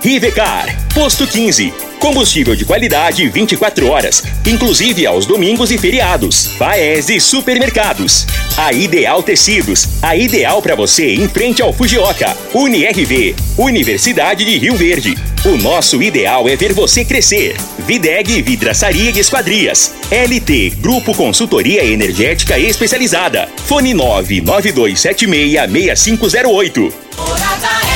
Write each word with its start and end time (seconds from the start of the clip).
Rivecar, 0.00 0.66
Posto 0.94 1.26
15. 1.26 1.72
Combustível 1.98 2.54
de 2.54 2.64
qualidade 2.64 3.26
24 3.28 3.88
horas, 3.88 4.22
inclusive 4.46 5.06
aos 5.06 5.26
domingos 5.26 5.70
e 5.70 5.78
feriados. 5.78 6.48
Paese 6.58 7.18
Supermercados. 7.20 8.26
A 8.56 8.72
Ideal 8.72 9.22
Tecidos, 9.22 9.88
a 10.02 10.14
ideal 10.14 10.62
para 10.62 10.74
você 10.74 11.14
em 11.14 11.28
frente 11.28 11.60
ao 11.62 11.72
Fujioka. 11.72 12.36
UniRV, 12.54 13.34
Universidade 13.58 14.44
de 14.44 14.58
Rio 14.58 14.76
Verde. 14.76 15.16
O 15.44 15.56
nosso 15.56 16.02
ideal 16.02 16.48
é 16.48 16.54
ver 16.54 16.72
você 16.72 17.04
crescer. 17.04 17.56
Videg 17.86 18.42
Vidraçaria 18.42 19.10
e 19.10 19.18
Esquadrias. 19.18 19.92
LT 20.10 20.76
Grupo 20.80 21.14
Consultoria 21.14 21.84
Energética 21.84 22.58
Especializada. 22.58 23.48
Fone 23.66 23.94
99276 23.94 25.90
6508. 26.00 27.95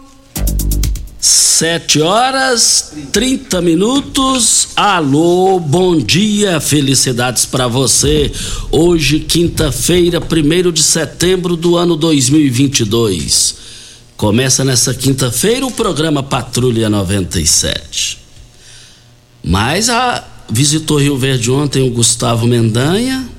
Sete 1.21 2.01
horas, 2.01 2.93
30 3.11 3.61
minutos. 3.61 4.69
Alô, 4.75 5.59
bom 5.59 5.95
dia, 5.95 6.59
felicidades 6.59 7.45
para 7.45 7.67
você. 7.67 8.31
Hoje, 8.71 9.19
quinta-feira, 9.19 10.19
1 10.19 10.71
de 10.71 10.81
setembro 10.81 11.55
do 11.55 11.77
ano 11.77 11.95
2022. 11.95 13.55
Começa 14.17 14.65
nessa 14.65 14.95
quinta-feira 14.95 15.63
o 15.63 15.69
programa 15.69 16.23
Patrulha 16.23 16.89
97. 16.89 18.17
Mas 19.43 19.91
a, 19.91 20.27
visitou 20.49 20.97
Rio 20.97 21.19
Verde 21.19 21.51
ontem 21.51 21.87
o 21.87 21.91
Gustavo 21.91 22.47
Mendanha, 22.47 23.29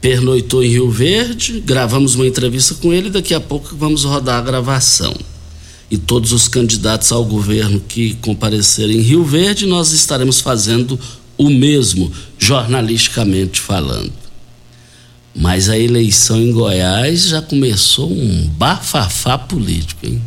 pernoitou 0.00 0.62
em 0.62 0.68
Rio 0.68 0.88
Verde, 0.88 1.58
gravamos 1.58 2.14
uma 2.14 2.28
entrevista 2.28 2.76
com 2.76 2.92
ele. 2.92 3.10
Daqui 3.10 3.34
a 3.34 3.40
pouco 3.40 3.74
vamos 3.74 4.04
rodar 4.04 4.38
a 4.38 4.42
gravação 4.42 5.12
e 5.90 5.98
todos 5.98 6.32
os 6.32 6.46
candidatos 6.46 7.10
ao 7.10 7.24
governo 7.24 7.80
que 7.80 8.14
comparecerem 8.14 8.98
em 8.98 9.02
Rio 9.02 9.24
Verde, 9.24 9.66
nós 9.66 9.92
estaremos 9.92 10.40
fazendo 10.40 10.98
o 11.36 11.50
mesmo, 11.50 12.12
jornalisticamente 12.38 13.60
falando. 13.60 14.12
Mas 15.34 15.68
a 15.68 15.78
eleição 15.78 16.40
em 16.40 16.52
Goiás 16.52 17.28
já 17.28 17.42
começou 17.42 18.10
um 18.10 18.46
bafafá 18.48 19.36
político, 19.38 20.06
hein? 20.06 20.20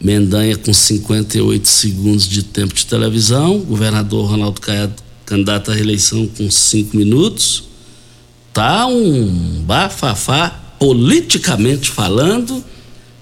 Mendanha 0.00 0.56
com 0.56 0.72
58 0.72 1.68
segundos 1.68 2.26
de 2.26 2.42
tempo 2.42 2.74
de 2.74 2.86
televisão, 2.86 3.58
governador 3.60 4.30
Ronaldo 4.30 4.60
Caiado 4.60 4.94
candidato 5.30 5.70
à 5.70 5.74
reeleição 5.74 6.26
com 6.26 6.50
5 6.50 6.96
minutos. 6.96 7.62
Tá 8.52 8.86
um 8.86 9.62
bafafá 9.64 10.48
politicamente 10.76 11.88
falando 11.88 12.64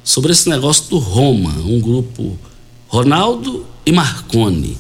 sobre 0.09 0.33
esse 0.33 0.49
negócio 0.49 0.89
do 0.89 0.97
Roma, 0.97 1.51
um 1.67 1.79
grupo 1.79 2.39
Ronaldo 2.87 3.67
e 3.85 3.93
Marconi. 3.93 4.79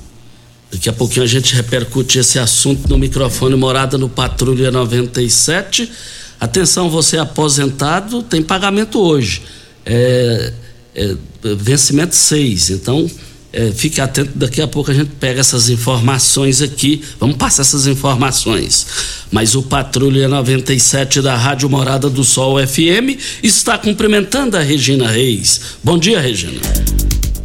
Daqui 0.73 0.89
a 0.89 0.93
pouquinho 0.93 1.23
a 1.23 1.29
gente 1.29 1.55
repercute 1.55 2.19
esse 2.19 2.39
assunto 2.39 2.89
no 2.89 2.97
microfone 2.97 3.55
Morada 3.55 3.99
no 3.99 4.09
Patrulha 4.09 4.71
97. 4.71 5.93
Atenção, 6.41 6.89
você 6.89 7.19
é 7.19 7.21
aposentado, 7.21 8.23
tem 8.23 8.43
pagamento 8.43 8.99
hoje. 8.99 9.43
É, 9.85 10.51
é, 10.95 11.15
vencimento 11.59 12.17
6. 12.17 12.71
Então, 12.71 13.07
é, 13.53 13.71
fique 13.73 14.01
atento, 14.01 14.31
daqui 14.35 14.61
a 14.61 14.69
pouco 14.69 14.91
a 14.91 14.95
gente 14.95 15.11
pega 15.19 15.41
essas 15.41 15.71
informações 15.71 16.61
aqui, 16.61 17.03
vamos 17.19 17.37
passar 17.37 17.63
essas 17.63 17.87
informações. 17.87 18.87
Mas 19.31 19.55
o 19.55 19.63
Patrulha 19.63 20.29
97 20.29 21.23
da 21.23 21.35
Rádio 21.35 21.69
Morada 21.69 22.11
do 22.11 22.25
Sol 22.25 22.59
FM 22.67 23.19
está 23.43 23.79
cumprimentando 23.79 24.57
a 24.57 24.61
Regina 24.61 25.11
Reis. 25.11 25.61
Bom 25.83 25.99
dia, 25.99 26.21
Regina. 26.21 26.61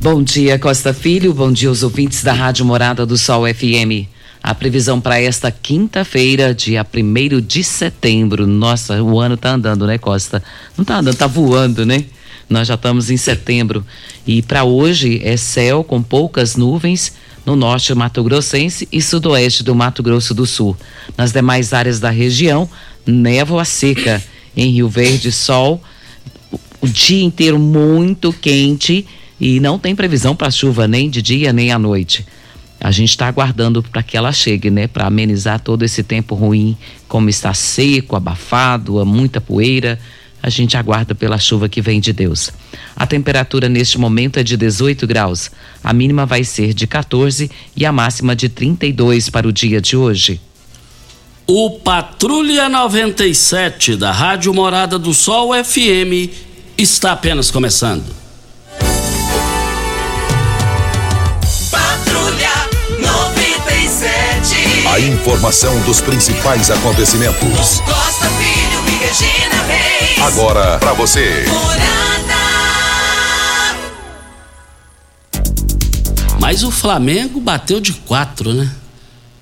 Bom 0.02 0.22
dia, 0.22 0.60
Costa 0.60 0.94
Filho. 0.94 1.34
Bom 1.34 1.52
dia 1.52 1.70
aos 1.70 1.84
ouvintes 1.84 2.24
da 2.24 2.34
Rádio 2.34 2.66
Morada 2.66 3.06
do 3.06 3.18
Sol 3.18 3.46
FM. 3.48 4.10
A 4.42 4.54
previsão 4.54 5.00
para 5.00 5.22
esta 5.22 5.50
quinta-feira, 5.50 6.54
dia 6.54 6.86
1 6.86 7.40
de 7.40 7.64
setembro. 7.64 8.46
Nossa, 8.46 9.02
o 9.02 9.22
ano 9.22 9.38
tá 9.38 9.54
andando, 9.54 9.88
né, 9.88 9.98
Costa? 9.98 10.44
Não 10.78 10.84
tá 10.84 11.00
andando, 11.00 11.16
tá 11.16 11.28
voando, 11.28 11.86
né? 11.86 12.04
Nós 12.50 12.68
já 12.68 12.76
estamos 12.76 13.10
em 13.10 13.18
setembro 13.18 13.86
e 14.26 14.42
para 14.42 14.64
hoje 14.64 15.22
é 15.24 15.38
céu 15.38 15.84
com 15.84 16.02
poucas 16.02 16.56
nuvens 16.56 17.14
no 17.46 17.56
norte 17.56 17.94
Mato 17.94 18.24
Grossense 18.24 18.88
e 18.92 19.02
sudoeste 19.02 19.64
do 19.64 19.76
Mato 19.76 20.02
Grosso 20.02 20.34
do 20.34 20.46
Sul. 20.46 20.78
Nas 21.18 21.32
demais 21.32 21.74
áreas 21.74 22.00
da 22.00 22.10
região, 22.10 22.70
névoa 23.06 23.66
seca. 23.66 24.24
Em 24.56 24.72
Rio 24.72 24.88
Verde, 24.88 25.32
sol, 25.32 25.82
o 26.80 26.88
dia 26.88 27.24
inteiro 27.24 27.58
muito 27.58 28.32
quente 28.32 29.06
e 29.40 29.60
não 29.60 29.80
tem 29.80 29.96
previsão 29.96 30.36
para 30.36 30.52
chuva 30.52 30.88
nem 30.88 31.10
de 31.10 31.22
dia 31.22 31.52
nem 31.52 31.72
à 31.72 31.80
noite. 31.80 32.26
A 32.80 32.92
gente 32.92 33.10
está 33.10 33.28
aguardando 33.28 33.82
para 33.82 34.04
que 34.04 34.16
ela 34.16 34.32
chegue, 34.32 34.70
né? 34.70 34.88
Para 34.88 35.08
amenizar 35.08 35.60
todo 35.60 35.84
esse 35.84 36.04
tempo 36.04 36.36
ruim, 36.36 36.78
como 37.08 37.30
está 37.30 37.54
seco, 37.54 38.16
abafado, 38.16 39.04
muita 39.06 39.42
poeira 39.42 39.98
a 40.44 40.50
gente 40.50 40.76
aguarda 40.76 41.16
pela 41.16 41.40
chuva 41.40 41.70
que 41.70 41.82
vem 41.82 42.02
de 42.02 42.12
Deus. 42.12 42.52
A 42.94 43.08
temperatura 43.08 43.70
neste 43.70 43.98
momento 43.98 44.38
é 44.38 44.44
de 44.44 44.58
18 44.58 45.08
graus. 45.08 45.50
A 45.82 45.94
mínima 45.94 46.26
vai 46.26 46.44
ser 46.44 46.74
de 46.74 46.86
14 46.86 47.50
e 47.74 47.86
a 47.86 47.94
máxima 47.94 48.36
de 48.36 48.50
32 48.50 49.30
para 49.30 49.48
o 49.48 49.54
dia 49.54 49.80
de 49.80 49.96
hoje. 49.96 50.42
O 51.48 51.80
Patrulha 51.80 52.68
97 52.68 53.96
da 53.96 54.12
Rádio 54.12 54.54
Morada 54.54 55.00
do 55.00 55.14
Sol 55.14 55.52
FM 55.64 56.30
está 56.78 57.14
apenas 57.14 57.50
começando. 57.50 58.04
Patrulha 61.72 62.52
97. 63.00 64.88
A 64.88 65.00
informação 65.00 65.80
dos 65.82 66.02
principais 66.02 66.70
acontecimentos. 66.70 67.80
Costa 67.80 68.30
Filho 68.30 68.73
Regina 69.04 69.64
Reis. 69.64 70.18
Agora 70.22 70.80
para 70.80 70.94
você. 70.94 71.44
Mas 76.40 76.64
o 76.64 76.72
Flamengo 76.72 77.42
bateu 77.42 77.82
de 77.82 77.92
quatro, 77.92 78.54
né? 78.54 78.72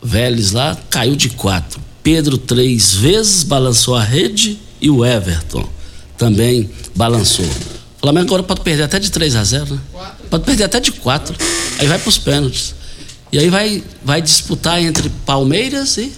Vélez 0.01 0.51
lá 0.51 0.75
caiu 0.89 1.15
de 1.15 1.29
quatro. 1.29 1.79
Pedro 2.01 2.39
três 2.39 2.95
vezes 2.95 3.43
balançou 3.43 3.95
a 3.95 4.03
rede 4.03 4.59
e 4.81 4.89
o 4.89 5.05
Everton 5.05 5.69
também 6.17 6.67
balançou. 6.95 7.45
O 7.45 7.99
Flamengo 8.01 8.25
agora 8.29 8.41
pode 8.41 8.61
perder 8.61 8.83
até 8.83 8.97
de 8.97 9.11
3 9.11 9.35
a 9.35 9.43
0, 9.43 9.75
né? 9.75 9.81
Pode 10.27 10.43
perder 10.43 10.63
até 10.63 10.79
de 10.79 10.91
4. 10.91 11.35
Aí 11.77 11.85
vai 11.85 11.99
para 11.99 12.09
os 12.09 12.17
pênaltis. 12.17 12.73
E 13.31 13.37
aí 13.37 13.47
vai, 13.47 13.83
vai 14.03 14.23
disputar 14.23 14.81
entre 14.81 15.07
Palmeiras 15.23 15.97
e, 15.97 16.11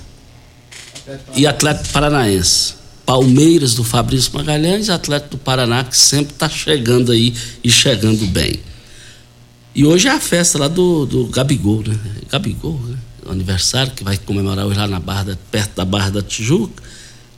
e 1.36 1.46
Atlético 1.46 1.90
Paranaense. 1.90 2.83
Palmeiras 3.06 3.74
do 3.76 3.84
Fabrício 3.84 4.32
Magalhães, 4.34 4.90
Atlético 4.90 5.32
do 5.32 5.38
Paraná, 5.38 5.84
que 5.84 5.98
sempre 5.98 6.34
está 6.34 6.48
chegando 6.48 7.12
aí 7.12 7.34
e 7.64 7.70
chegando 7.70 8.26
bem. 8.28 8.60
E 9.76 9.86
hoje 9.86 10.08
é 10.08 10.12
a 10.12 10.20
festa 10.20 10.60
lá 10.60 10.68
do, 10.68 11.06
do 11.06 11.26
Gabigol, 11.28 11.84
né? 11.86 11.98
Gabigol, 12.30 12.80
né? 12.80 12.98
O 13.26 13.32
aniversário 13.32 13.92
que 13.94 14.04
vai 14.04 14.18
comemorar 14.18 14.66
hoje 14.66 14.78
lá 14.78 14.88
na 14.88 15.00
Barra 15.00 15.24
da, 15.24 15.38
perto 15.52 15.76
da 15.76 15.86
Barra 15.86 16.12
da 16.12 16.22
Tijuca. 16.22 16.84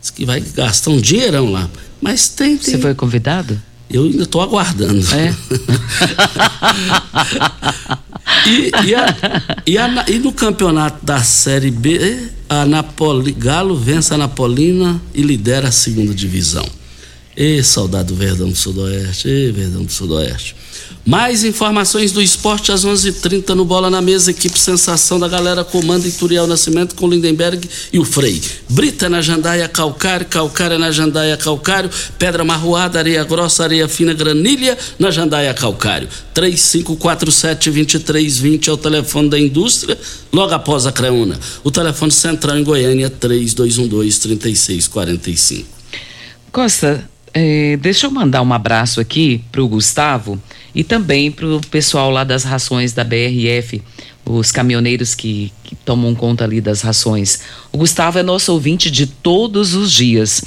Diz 0.02 0.10
que 0.10 0.26
vai 0.26 0.42
gastar 0.42 0.92
um 0.92 1.00
dinheirão 1.00 1.52
lá. 1.52 1.70
Mas 2.02 2.30
tem. 2.30 2.58
tem... 2.58 2.74
Você 2.74 2.78
foi 2.78 2.94
convidado? 2.94 3.60
Eu 3.96 4.04
ainda 4.04 4.24
estou 4.24 4.42
aguardando. 4.42 5.06
É? 5.16 5.34
E, 8.48 8.72
e, 8.86 8.96
a, 8.96 9.16
e, 9.66 9.78
a, 9.78 10.06
e, 10.08 10.20
no 10.20 10.32
campeonato 10.32 11.04
da 11.04 11.24
Série 11.24 11.72
B, 11.72 12.30
a 12.48 12.64
Napoli, 12.64 13.32
Galo 13.32 13.76
vence 13.76 14.14
a 14.14 14.18
Napolina 14.18 15.02
e 15.16 15.24
lidera 15.24 15.70
a 15.70 15.72
segunda 15.72 16.14
divisão. 16.14 16.66
E 17.36 17.64
saudade 17.64 18.10
do 18.10 18.16
Verdão 18.16 18.50
do 18.50 18.56
Sudoeste, 18.56 19.28
e 19.28 19.52
Verdão 19.52 19.84
do 19.84 19.92
Sudoeste. 19.92 20.56
Mais 21.06 21.44
informações 21.44 22.12
do 22.12 22.20
esporte 22.20 22.72
às 22.72 22.84
11:30 22.84 23.10
h 23.10 23.20
30 23.22 23.54
no 23.54 23.64
Bola 23.64 23.92
na 23.92 24.02
Mesa. 24.02 24.32
Equipe 24.32 24.58
Sensação 24.58 25.20
da 25.20 25.28
galera 25.28 25.64
comanda 25.64 26.08
Ituriel 26.08 26.48
Nascimento 26.48 26.96
com 26.96 27.08
Lindenberg 27.08 27.70
e 27.94 28.00
o 28.00 28.04
Frei. 28.04 28.42
Brita 28.68 29.08
na 29.08 29.22
Jandaia 29.22 29.68
Calcário, 29.68 30.26
Calcária 30.26 30.80
na 30.80 30.92
Jandaia 30.92 31.38
Calcário, 31.38 31.92
Pedra 32.18 32.44
Marroada, 32.44 32.98
Areia 32.98 33.24
Grossa, 33.24 33.62
Areia 33.64 33.88
Fina, 33.88 34.16
Granilha 34.16 34.76
na 34.98 35.12
Jandaia 35.12 35.54
Calcário. 35.54 36.10
3547-2320 36.34 38.68
é 38.68 38.72
o 38.72 38.78
telefone 38.78 39.30
da 39.30 39.40
indústria, 39.40 39.96
logo 40.34 40.56
após 40.56 40.88
a 40.88 40.92
Creuna. 40.92 41.40
O 41.64 41.70
telefone 41.70 42.12
central 42.12 42.58
em 42.58 42.64
Goiânia 42.64 43.12
3212-3645. 43.12 45.66
Costa, 46.52 47.08
eh, 47.36 47.78
deixa 47.78 48.08
eu 48.08 48.12
mandar 48.12 48.42
um 48.42 48.54
abraço 48.54 49.02
aqui 49.02 49.44
para 49.52 49.62
o 49.62 49.68
Gustavo 49.68 50.42
e 50.74 50.84
também 50.84 51.30
para 51.32 51.46
o 51.46 51.62
pessoal 51.68 52.10
lá 52.10 52.24
das 52.24 52.44
rações 52.44 52.94
da 52.94 53.04
BRF, 53.04 53.82
os 54.26 54.52
caminhoneiros 54.52 55.14
que, 55.14 55.52
que 55.64 55.76
tomam 55.76 56.16
conta 56.16 56.46
ali 56.46 56.62
das 56.62 56.82
rações. 56.82 57.42
O 57.72 57.78
Gustavo 57.78 58.18
é 58.18 58.24
nosso 58.24 58.52
ouvinte 58.54 58.90
de 58.90 59.06
todos 59.06 59.74
os 59.74 59.92
dias. 59.92 60.44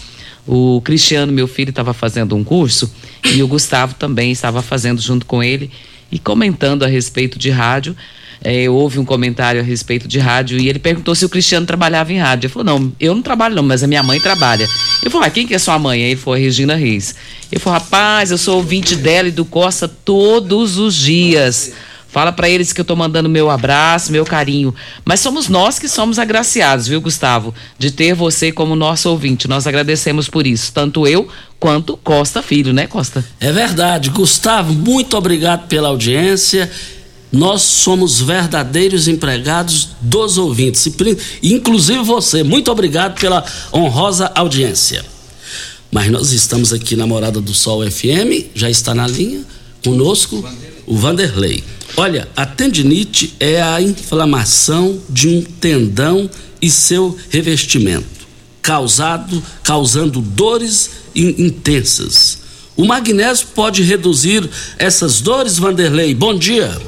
O 0.46 0.80
Cristiano, 0.80 1.30
meu 1.30 1.46
filho, 1.46 1.70
estava 1.70 1.92
fazendo 1.92 2.34
um 2.34 2.42
curso 2.42 2.90
e 3.22 3.42
o 3.42 3.48
Gustavo 3.48 3.94
também 3.94 4.32
estava 4.32 4.62
fazendo 4.62 5.00
junto 5.00 5.26
com 5.26 5.42
ele 5.42 5.70
e 6.10 6.18
comentando 6.18 6.84
a 6.84 6.88
respeito 6.88 7.38
de 7.38 7.50
rádio 7.50 7.94
é, 8.42 8.68
houve 8.68 8.98
um 8.98 9.04
comentário 9.04 9.60
a 9.60 9.64
respeito 9.64 10.06
de 10.06 10.18
rádio 10.18 10.58
e 10.58 10.68
ele 10.68 10.78
perguntou 10.78 11.14
se 11.14 11.24
o 11.24 11.28
Cristiano 11.28 11.66
trabalhava 11.66 12.12
em 12.12 12.18
rádio. 12.18 12.46
Ele 12.46 12.52
falou: 12.52 12.66
Não, 12.66 12.92
eu 13.00 13.14
não 13.14 13.22
trabalho, 13.22 13.54
não, 13.54 13.62
mas 13.62 13.82
a 13.82 13.86
minha 13.86 14.02
mãe 14.02 14.20
trabalha. 14.20 14.66
Eu 15.02 15.10
falei: 15.10 15.28
ah, 15.28 15.30
quem 15.30 15.46
que 15.46 15.54
é 15.54 15.58
sua 15.58 15.78
mãe? 15.78 16.04
Aí 16.04 16.10
ele 16.10 16.20
foi 16.20 16.40
Regina 16.40 16.74
Reis. 16.74 17.14
Ele 17.50 17.60
falou: 17.60 17.78
Rapaz, 17.78 18.30
eu 18.30 18.38
sou 18.38 18.56
ouvinte 18.56 18.94
dela 18.94 19.28
e 19.28 19.32
do 19.32 19.44
Costa 19.44 19.88
todos 19.88 20.78
os 20.78 20.94
dias. 20.94 21.72
Fala 22.10 22.32
para 22.32 22.48
eles 22.48 22.72
que 22.72 22.80
eu 22.80 22.84
tô 22.86 22.96
mandando 22.96 23.28
meu 23.28 23.50
abraço, 23.50 24.10
meu 24.10 24.24
carinho. 24.24 24.74
Mas 25.04 25.20
somos 25.20 25.46
nós 25.46 25.78
que 25.78 25.88
somos 25.88 26.18
agraciados, 26.18 26.88
viu, 26.88 27.02
Gustavo, 27.02 27.54
de 27.78 27.90
ter 27.90 28.14
você 28.14 28.50
como 28.50 28.74
nosso 28.74 29.10
ouvinte. 29.10 29.46
Nós 29.46 29.66
agradecemos 29.66 30.26
por 30.26 30.46
isso, 30.46 30.72
tanto 30.72 31.06
eu 31.06 31.28
quanto 31.60 31.98
Costa 31.98 32.40
Filho, 32.40 32.72
né, 32.72 32.86
Costa? 32.86 33.22
É 33.38 33.52
verdade. 33.52 34.08
Gustavo, 34.08 34.72
muito 34.72 35.18
obrigado 35.18 35.68
pela 35.68 35.88
audiência 35.88 36.70
nós 37.30 37.62
somos 37.62 38.20
verdadeiros 38.20 39.06
empregados 39.06 39.88
dos 40.00 40.38
ouvintes, 40.38 40.88
inclusive 41.42 42.02
você. 42.02 42.42
Muito 42.42 42.70
obrigado 42.70 43.20
pela 43.20 43.44
honrosa 43.72 44.30
audiência. 44.34 45.04
Mas 45.90 46.10
nós 46.10 46.32
estamos 46.32 46.72
aqui 46.72 46.96
na 46.96 47.06
Morada 47.06 47.40
do 47.40 47.54
Sol 47.54 47.88
FM, 47.88 48.52
já 48.54 48.68
está 48.68 48.94
na 48.94 49.06
linha 49.06 49.40
conosco 49.84 50.44
o 50.86 50.96
Vanderlei. 50.96 51.62
Olha, 51.96 52.28
a 52.36 52.44
tendinite 52.44 53.34
é 53.40 53.60
a 53.60 53.80
inflamação 53.80 54.98
de 55.08 55.28
um 55.28 55.42
tendão 55.42 56.28
e 56.60 56.70
seu 56.70 57.16
revestimento, 57.30 58.26
causado, 58.60 59.42
causando 59.62 60.20
dores 60.20 60.90
intensas. 61.14 62.38
O 62.76 62.84
magnésio 62.84 63.48
pode 63.54 63.82
reduzir 63.82 64.48
essas 64.78 65.20
dores, 65.20 65.58
Vanderlei. 65.58 66.14
Bom 66.14 66.36
dia. 66.36 66.78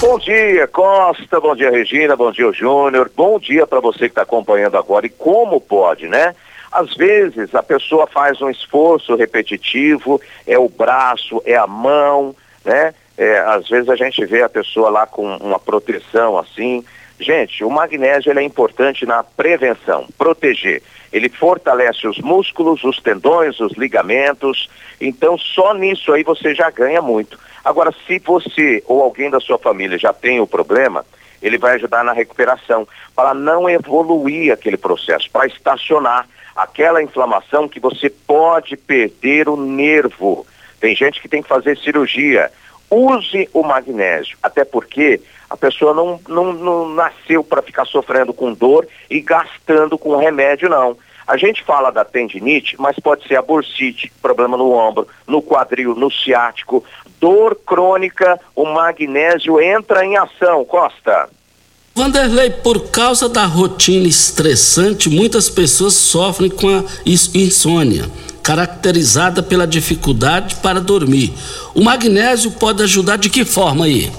Bom 0.00 0.18
dia, 0.18 0.66
Costa. 0.66 1.38
Bom 1.38 1.54
dia, 1.54 1.70
Regina. 1.70 2.16
Bom 2.16 2.32
dia, 2.32 2.50
Júnior. 2.52 3.10
Bom 3.14 3.38
dia 3.38 3.66
para 3.66 3.80
você 3.80 3.98
que 3.98 4.06
está 4.06 4.22
acompanhando 4.22 4.78
agora. 4.78 5.04
E 5.04 5.10
como 5.10 5.60
pode, 5.60 6.08
né? 6.08 6.34
Às 6.72 6.94
vezes 6.94 7.54
a 7.54 7.62
pessoa 7.62 8.06
faz 8.06 8.40
um 8.40 8.48
esforço 8.48 9.14
repetitivo, 9.14 10.18
é 10.46 10.58
o 10.58 10.70
braço, 10.70 11.42
é 11.44 11.54
a 11.54 11.66
mão, 11.66 12.34
né? 12.64 12.94
É, 13.18 13.40
às 13.40 13.68
vezes 13.68 13.90
a 13.90 13.96
gente 13.96 14.24
vê 14.24 14.42
a 14.42 14.48
pessoa 14.48 14.88
lá 14.88 15.06
com 15.06 15.36
uma 15.36 15.58
proteção 15.58 16.38
assim. 16.38 16.82
Gente, 17.20 17.62
o 17.62 17.68
magnésio 17.68 18.36
é 18.36 18.42
importante 18.42 19.04
na 19.04 19.22
prevenção, 19.22 20.08
proteger. 20.16 20.82
Ele 21.12 21.28
fortalece 21.28 22.08
os 22.08 22.18
músculos, 22.18 22.82
os 22.82 22.96
tendões, 22.96 23.60
os 23.60 23.72
ligamentos. 23.74 24.70
Então, 24.98 25.36
só 25.36 25.74
nisso 25.74 26.14
aí 26.14 26.22
você 26.22 26.54
já 26.54 26.70
ganha 26.70 27.02
muito. 27.02 27.38
Agora, 27.62 27.92
se 28.06 28.18
você 28.18 28.82
ou 28.86 29.02
alguém 29.02 29.28
da 29.28 29.38
sua 29.38 29.58
família 29.58 29.98
já 29.98 30.14
tem 30.14 30.40
o 30.40 30.46
problema, 30.46 31.04
ele 31.42 31.58
vai 31.58 31.74
ajudar 31.74 32.02
na 32.02 32.14
recuperação, 32.14 32.88
para 33.14 33.34
não 33.34 33.68
evoluir 33.68 34.50
aquele 34.50 34.78
processo, 34.78 35.30
para 35.30 35.46
estacionar 35.46 36.26
aquela 36.56 37.02
inflamação 37.02 37.68
que 37.68 37.78
você 37.78 38.08
pode 38.08 38.78
perder 38.78 39.46
o 39.46 39.56
nervo. 39.56 40.46
Tem 40.80 40.96
gente 40.96 41.20
que 41.20 41.28
tem 41.28 41.42
que 41.42 41.48
fazer 41.48 41.76
cirurgia. 41.76 42.50
Use 42.90 43.46
o 43.52 43.62
magnésio, 43.62 44.38
até 44.42 44.64
porque 44.64 45.20
a 45.50 45.56
pessoa 45.56 45.92
não, 45.92 46.20
não, 46.28 46.52
não 46.52 46.88
nasceu 46.88 47.42
para 47.42 47.60
ficar 47.60 47.84
sofrendo 47.84 48.32
com 48.32 48.54
dor 48.54 48.86
e 49.10 49.20
gastando 49.20 49.98
com 49.98 50.16
remédio, 50.16 50.68
não. 50.68 50.96
A 51.26 51.36
gente 51.36 51.64
fala 51.64 51.90
da 51.90 52.04
tendinite, 52.04 52.76
mas 52.78 52.96
pode 53.00 53.26
ser 53.26 53.36
a 53.36 53.42
bursite, 53.42 54.12
problema 54.22 54.56
no 54.56 54.70
ombro, 54.72 55.08
no 55.26 55.42
quadril, 55.42 55.94
no 55.96 56.10
ciático, 56.10 56.84
dor 57.20 57.56
crônica, 57.66 58.40
o 58.54 58.64
magnésio 58.64 59.60
entra 59.60 60.04
em 60.04 60.16
ação. 60.16 60.64
Costa. 60.64 61.28
Vanderlei, 61.94 62.50
por 62.50 62.90
causa 62.90 63.28
da 63.28 63.44
rotina 63.44 64.06
estressante, 64.06 65.10
muitas 65.10 65.50
pessoas 65.50 65.94
sofrem 65.94 66.48
com 66.48 66.68
a 66.68 66.84
insônia, 67.04 68.08
caracterizada 68.42 69.42
pela 69.42 69.66
dificuldade 69.66 70.56
para 70.56 70.80
dormir. 70.80 71.34
O 71.74 71.82
magnésio 71.82 72.52
pode 72.52 72.82
ajudar 72.84 73.16
de 73.16 73.28
que 73.28 73.44
forma 73.44 73.84
aí? 73.84 74.10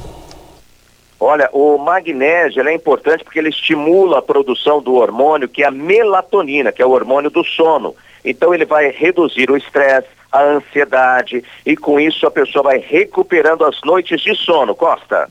Olha, 1.24 1.48
o 1.54 1.78
magnésio 1.78 2.68
é 2.68 2.74
importante 2.74 3.24
porque 3.24 3.38
ele 3.38 3.50
estimula 3.50 4.18
a 4.18 4.22
produção 4.24 4.82
do 4.82 4.96
hormônio 4.96 5.48
que 5.48 5.62
é 5.62 5.68
a 5.68 5.72
melatonina, 5.72 6.72
que 6.72 6.82
é 6.82 6.86
o 6.86 6.90
hormônio 6.90 7.30
do 7.30 7.44
sono. 7.44 7.96
Então 8.26 8.56
ele 8.56 8.66
vai 8.66 8.90
reduzir 8.90 9.52
o 9.52 9.56
estresse, 9.56 10.08
a 10.32 10.42
ansiedade 10.42 11.44
e 11.64 11.78
com 11.78 12.00
isso 12.00 12.26
a 12.26 12.32
pessoa 12.32 12.64
vai 12.64 12.80
recuperando 12.80 13.64
as 13.64 13.80
noites 13.84 14.20
de 14.20 14.36
sono. 14.36 14.74
Costa. 14.74 15.30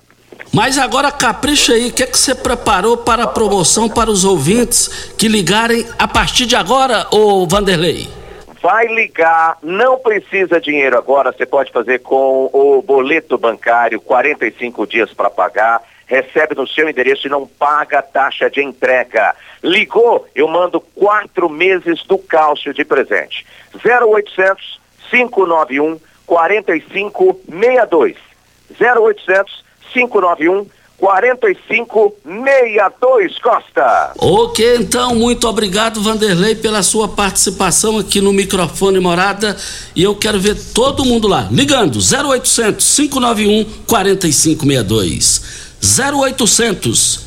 Mas 0.54 0.78
agora 0.78 1.10
capricha 1.10 1.72
aí, 1.72 1.88
o 1.88 1.92
que, 1.92 2.04
é 2.04 2.06
que 2.06 2.16
você 2.16 2.36
preparou 2.36 2.98
para 2.98 3.24
a 3.24 3.26
promoção 3.26 3.88
para 3.88 4.08
os 4.08 4.24
ouvintes 4.24 5.12
que 5.18 5.26
ligarem 5.26 5.84
a 5.98 6.06
partir 6.06 6.46
de 6.46 6.54
agora, 6.54 7.08
ô 7.10 7.48
Vanderlei? 7.48 8.19
Vai 8.60 8.86
ligar, 8.86 9.58
não 9.62 9.98
precisa 9.98 10.60
dinheiro 10.60 10.96
agora, 10.96 11.32
você 11.32 11.46
pode 11.46 11.72
fazer 11.72 12.00
com 12.00 12.50
o 12.52 12.82
boleto 12.82 13.38
bancário, 13.38 14.00
45 14.00 14.86
dias 14.86 15.12
para 15.12 15.30
pagar, 15.30 15.82
recebe 16.06 16.54
no 16.54 16.66
seu 16.66 16.88
endereço 16.88 17.26
e 17.26 17.30
não 17.30 17.46
paga 17.46 18.02
taxa 18.02 18.50
de 18.50 18.62
entrega. 18.62 19.34
Ligou, 19.62 20.26
eu 20.34 20.48
mando 20.48 20.80
quatro 20.80 21.48
meses 21.48 22.02
do 22.04 22.18
cálcio 22.18 22.74
de 22.74 22.84
presente. 22.84 23.46
0800 23.84 24.80
591 25.10 26.00
4562. 26.26 28.16
0800 28.80 29.64
591 29.92 30.64
4562 30.64 30.79
Costa. 33.40 34.12
Ok, 34.18 34.76
então, 34.76 35.14
muito 35.14 35.48
obrigado, 35.48 36.02
Vanderlei, 36.02 36.54
pela 36.54 36.82
sua 36.82 37.08
participação 37.08 37.98
aqui 37.98 38.20
no 38.20 38.34
microfone 38.34 39.00
Morada. 39.00 39.56
E 39.96 40.02
eu 40.02 40.14
quero 40.14 40.38
ver 40.38 40.54
todo 40.74 41.02
mundo 41.02 41.26
lá, 41.26 41.48
ligando 41.50 41.98
0800 41.98 42.96
591 42.96 43.64
4562. 43.86 45.42
0800 45.82 47.20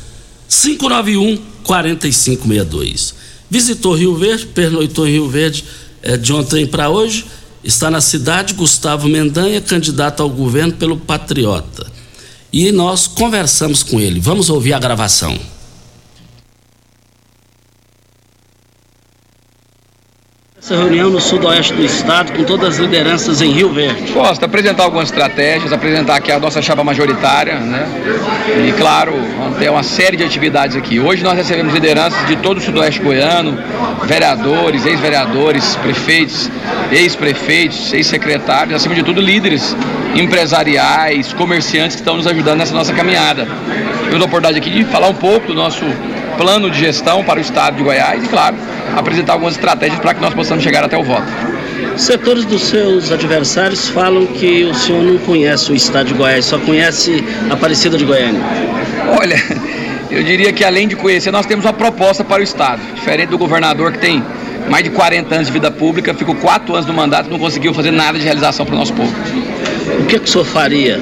591 0.48 1.38
4562. 1.64 3.14
Visitou 3.50 3.94
Rio 3.94 4.14
Verde, 4.14 4.46
pernoitou 4.46 5.04
Rio 5.04 5.28
Verde 5.28 5.64
é, 6.00 6.16
de 6.16 6.32
ontem 6.32 6.64
para 6.64 6.88
hoje. 6.88 7.26
Está 7.64 7.90
na 7.90 8.00
cidade 8.00 8.54
Gustavo 8.54 9.08
Mendanha, 9.08 9.60
candidato 9.60 10.22
ao 10.22 10.30
governo 10.30 10.74
pelo 10.74 10.96
Patriota 10.96 11.93
e 12.54 12.70
nós 12.70 13.08
conversamos 13.08 13.82
com 13.82 13.98
ele. 13.98 14.20
Vamos 14.20 14.48
ouvir 14.48 14.74
a 14.74 14.78
gravação. 14.78 15.36
Essa 20.56 20.76
reunião 20.76 21.10
no 21.10 21.20
sudoeste 21.20 21.74
do 21.74 21.84
estado, 21.84 22.32
com 22.32 22.44
todas 22.44 22.74
as 22.74 22.78
lideranças 22.78 23.42
em 23.42 23.50
Rio 23.50 23.70
Verde. 23.74 24.12
Costa, 24.12 24.46
apresentar 24.46 24.84
algumas 24.84 25.10
estratégias, 25.10 25.72
apresentar 25.72 26.14
aqui 26.14 26.30
a 26.30 26.38
nossa 26.38 26.62
chapa 26.62 26.84
majoritária, 26.84 27.58
né? 27.58 27.86
E 28.66 28.72
claro, 28.72 29.12
vamos 29.36 29.58
ter 29.58 29.68
uma 29.68 29.82
série 29.82 30.16
de 30.16 30.22
atividades 30.22 30.76
aqui. 30.76 31.00
Hoje 31.00 31.24
nós 31.24 31.34
recebemos 31.34 31.74
lideranças 31.74 32.24
de 32.28 32.36
todo 32.36 32.58
o 32.58 32.60
sudoeste 32.60 33.00
goiano, 33.00 33.58
vereadores, 34.04 34.86
ex-vereadores, 34.86 35.76
prefeitos, 35.76 36.48
ex-prefeitos, 36.90 37.92
ex-secretários, 37.92 38.74
acima 38.74 38.94
de 38.94 39.02
tudo 39.02 39.20
líderes 39.20 39.76
empresariais, 40.14 41.32
comerciantes 41.32 41.96
que 41.96 42.02
estão 42.02 42.16
nos 42.16 42.26
ajudando 42.26 42.58
nessa 42.58 42.74
nossa 42.74 42.92
caminhada. 42.92 43.46
Eu 44.06 44.18
dou 44.18 44.22
a 44.22 44.26
oportunidade 44.26 44.58
aqui 44.58 44.70
de 44.70 44.84
falar 44.84 45.08
um 45.08 45.14
pouco 45.14 45.48
do 45.48 45.54
nosso 45.54 45.84
plano 46.36 46.70
de 46.70 46.78
gestão 46.78 47.24
para 47.24 47.38
o 47.38 47.42
estado 47.42 47.76
de 47.76 47.82
Goiás 47.82 48.22
e, 48.22 48.28
claro, 48.28 48.56
apresentar 48.96 49.34
algumas 49.34 49.54
estratégias 49.54 50.00
para 50.00 50.14
que 50.14 50.20
nós 50.20 50.34
possamos 50.34 50.62
chegar 50.62 50.84
até 50.84 50.96
o 50.96 51.02
voto. 51.02 51.26
Setores 51.96 52.44
dos 52.44 52.62
seus 52.62 53.12
adversários 53.12 53.88
falam 53.88 54.26
que 54.26 54.64
o 54.64 54.74
senhor 54.74 55.02
não 55.02 55.18
conhece 55.18 55.70
o 55.70 55.74
estado 55.74 56.06
de 56.06 56.14
Goiás, 56.14 56.44
só 56.44 56.58
conhece 56.58 57.24
a 57.50 57.54
Aparecida 57.54 57.96
de 57.96 58.04
Goiânia. 58.04 58.40
Olha, 59.18 59.36
eu 60.10 60.22
diria 60.22 60.52
que 60.52 60.64
além 60.64 60.88
de 60.88 60.96
conhecer, 60.96 61.30
nós 61.30 61.46
temos 61.46 61.64
uma 61.64 61.72
proposta 61.72 62.24
para 62.24 62.40
o 62.40 62.44
estado, 62.44 62.80
diferente 62.94 63.28
do 63.28 63.38
governador 63.38 63.92
que 63.92 63.98
tem 63.98 64.22
mais 64.68 64.84
de 64.84 64.90
40 64.90 65.34
anos 65.34 65.46
de 65.46 65.52
vida 65.52 65.70
pública, 65.70 66.14
ficou 66.14 66.34
quatro 66.34 66.74
anos 66.74 66.86
no 66.86 66.94
mandato 66.94 67.28
e 67.28 67.30
não 67.30 67.38
conseguiu 67.38 67.72
fazer 67.74 67.90
nada 67.90 68.18
de 68.18 68.24
realização 68.24 68.64
para 68.64 68.74
o 68.74 68.78
nosso 68.78 68.92
povo. 68.92 69.12
O 70.00 70.06
que, 70.06 70.18
que 70.18 70.24
o 70.24 70.28
senhor 70.28 70.44
faria 70.44 71.00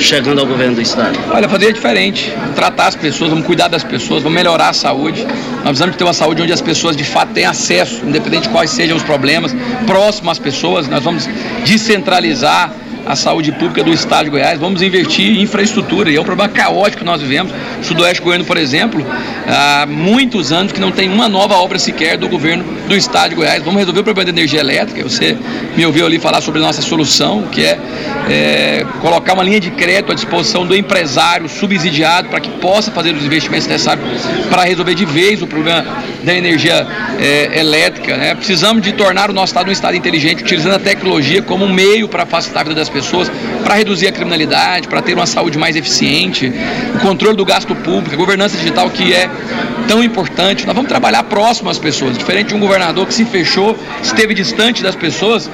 chegando 0.00 0.40
ao 0.40 0.46
governo 0.46 0.74
do 0.74 0.82
estado? 0.82 1.18
Olha, 1.32 1.48
fazer 1.48 1.72
diferente, 1.72 2.32
tratar 2.54 2.88
as 2.88 2.96
pessoas, 2.96 3.30
vamos 3.30 3.46
cuidar 3.46 3.68
das 3.68 3.82
pessoas, 3.82 4.22
vamos 4.22 4.36
melhorar 4.36 4.68
a 4.68 4.72
saúde. 4.72 5.24
Nós 5.24 5.62
precisamos 5.62 5.96
ter 5.96 6.04
uma 6.04 6.12
saúde 6.12 6.42
onde 6.42 6.52
as 6.52 6.60
pessoas 6.60 6.96
de 6.96 7.04
fato 7.04 7.32
têm 7.32 7.44
acesso, 7.44 8.04
independente 8.04 8.44
de 8.44 8.48
quais 8.50 8.70
sejam 8.70 8.96
os 8.96 9.02
problemas, 9.02 9.54
próximo 9.86 10.30
às 10.30 10.38
pessoas. 10.38 10.86
Nós 10.88 11.02
vamos 11.02 11.28
descentralizar 11.64 12.72
a 13.06 13.14
saúde 13.14 13.52
pública 13.52 13.84
do 13.84 13.92
estado 13.92 14.24
de 14.24 14.30
Goiás, 14.30 14.58
vamos 14.58 14.82
investir 14.82 15.38
em 15.38 15.42
infraestrutura, 15.42 16.10
e 16.10 16.16
é 16.16 16.20
um 16.20 16.24
problema 16.24 16.52
caótico 16.52 16.98
que 16.98 17.04
nós 17.04 17.22
vivemos. 17.22 17.52
Sudoeste 17.82 18.20
Goiano, 18.20 18.44
por 18.44 18.56
exemplo, 18.56 19.06
há 19.46 19.86
muitos 19.86 20.50
anos 20.50 20.72
que 20.72 20.80
não 20.80 20.90
tem 20.90 21.08
uma 21.08 21.28
nova 21.28 21.54
obra 21.54 21.78
sequer 21.78 22.16
do 22.16 22.28
governo 22.28 22.64
do 22.88 22.96
estado 22.96 23.30
de 23.30 23.36
Goiás. 23.36 23.62
Vamos 23.62 23.78
resolver 23.78 24.00
o 24.00 24.04
problema 24.04 24.24
da 24.32 24.38
energia 24.38 24.60
elétrica. 24.60 25.02
Você 25.04 25.36
me 25.76 25.86
ouviu 25.86 26.04
ali 26.04 26.18
falar 26.18 26.40
sobre 26.40 26.60
a 26.60 26.64
nossa 26.64 26.82
solução, 26.82 27.42
que 27.52 27.64
é, 27.64 27.78
é 28.28 28.86
colocar 29.00 29.34
uma 29.34 29.44
linha 29.44 29.60
de 29.60 29.70
crédito 29.70 30.10
à 30.10 30.14
disposição 30.14 30.66
do 30.66 30.74
empresário 30.74 31.48
subsidiado 31.48 32.28
para 32.28 32.40
que 32.40 32.50
possa 32.50 32.90
fazer 32.90 33.14
os 33.14 33.24
investimentos 33.24 33.68
necessários 33.68 34.04
para 34.50 34.64
resolver 34.64 34.94
de 34.94 35.04
vez 35.04 35.42
o 35.42 35.46
problema 35.46 35.84
da 36.24 36.34
energia 36.34 36.86
é, 37.20 37.60
elétrica. 37.60 38.16
Né? 38.16 38.34
Precisamos 38.34 38.82
de 38.82 38.92
tornar 38.92 39.30
o 39.30 39.32
nosso 39.32 39.50
estado 39.50 39.68
um 39.68 39.72
estado 39.72 39.96
inteligente, 39.96 40.42
utilizando 40.42 40.74
a 40.74 40.78
tecnologia 40.78 41.42
como 41.42 41.64
um 41.64 41.72
meio 41.72 42.08
para 42.08 42.26
facilitar 42.26 42.62
a 42.62 42.64
vida 42.64 42.74
das 42.74 42.88
pessoas, 42.88 42.95
para 43.62 43.74
reduzir 43.74 44.06
a 44.06 44.12
criminalidade, 44.12 44.88
para 44.88 45.02
ter 45.02 45.14
uma 45.14 45.26
saúde 45.26 45.58
mais 45.58 45.76
eficiente, 45.76 46.52
o 46.94 46.98
controle 47.00 47.36
do 47.36 47.44
gasto 47.44 47.74
público, 47.74 48.14
a 48.14 48.16
governança 48.16 48.56
digital 48.56 48.88
que 48.90 49.12
é 49.12 49.28
tão 49.88 50.02
importante. 50.02 50.66
Nós 50.66 50.74
vamos 50.74 50.88
trabalhar 50.88 51.22
próximo 51.24 51.70
às 51.70 51.78
pessoas, 51.78 52.16
diferente 52.16 52.48
de 52.48 52.54
um 52.54 52.60
governador 52.60 53.06
que 53.06 53.14
se 53.14 53.24
fechou, 53.24 53.76
esteve 54.02 54.34
distante 54.34 54.82
das 54.82 54.94
pessoas, 54.94 55.50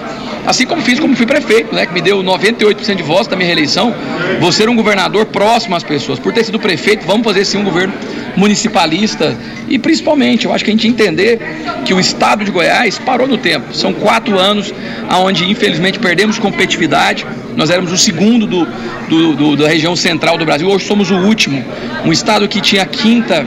assim 0.47 0.67
como 0.67 0.83
fiz 0.83 0.99
como 0.99 1.17
fui 1.17 1.27
prefeito, 1.27 1.75
né, 1.75 1.87
que 1.87 1.93
me 1.93 2.01
deu 2.01 2.23
98% 2.23 2.95
de 2.95 3.03
votos 3.03 3.29
da 3.29 3.37
minha 3.37 3.47
reeleição. 3.47 3.95
Vou 4.41 4.53
ser 4.53 4.69
um 4.69 4.77
governador 4.77 5.27
próximo 5.27 5.77
às 5.77 5.83
pessoas. 5.83 6.19
Por 6.19 6.33
ter 6.33 6.45
sido 6.45 6.59
prefeito, 6.59 7.07
vamos 7.07 7.25
fazer 7.25 7.45
sim 7.45 7.59
um 7.59 7.65
governo 7.65 7.95
municipalista 8.37 9.37
e 9.69 9.79
principalmente, 9.79 10.47
eu 10.47 10.53
acho 10.53 10.65
que 10.65 10.71
a 10.71 10.75
gente 10.75 10.89
entender 10.89 11.41
que 11.85 11.95
o 11.95 12.01
estado 12.01 12.45
de 12.45 12.51
Goiás 12.51 12.99
parou 12.99 13.27
no 13.27 13.39
tempo. 13.39 13.75
São 13.75 13.93
quatro 13.93 14.39
anos 14.39 14.73
onde, 15.11 15.51
infelizmente, 15.51 15.99
perdemos 15.99 16.39
competitividade. 16.39 17.27
Nós 17.57 17.71
éramos 17.71 17.93
o 17.93 17.99
segundo 17.99 18.47
do, 18.47 18.67
do, 19.09 19.37
do, 19.37 19.57
da 19.57 19.69
região 19.69 19.95
central 19.95 20.39
do 20.39 20.45
Brasil, 20.45 20.69
hoje 20.69 20.87
somos 20.87 21.11
o 21.11 21.17
último. 21.17 21.65
Um 22.05 22.13
estado 22.13 22.49
que 22.49 22.61
tinha 22.61 22.85
quinta 22.87 23.47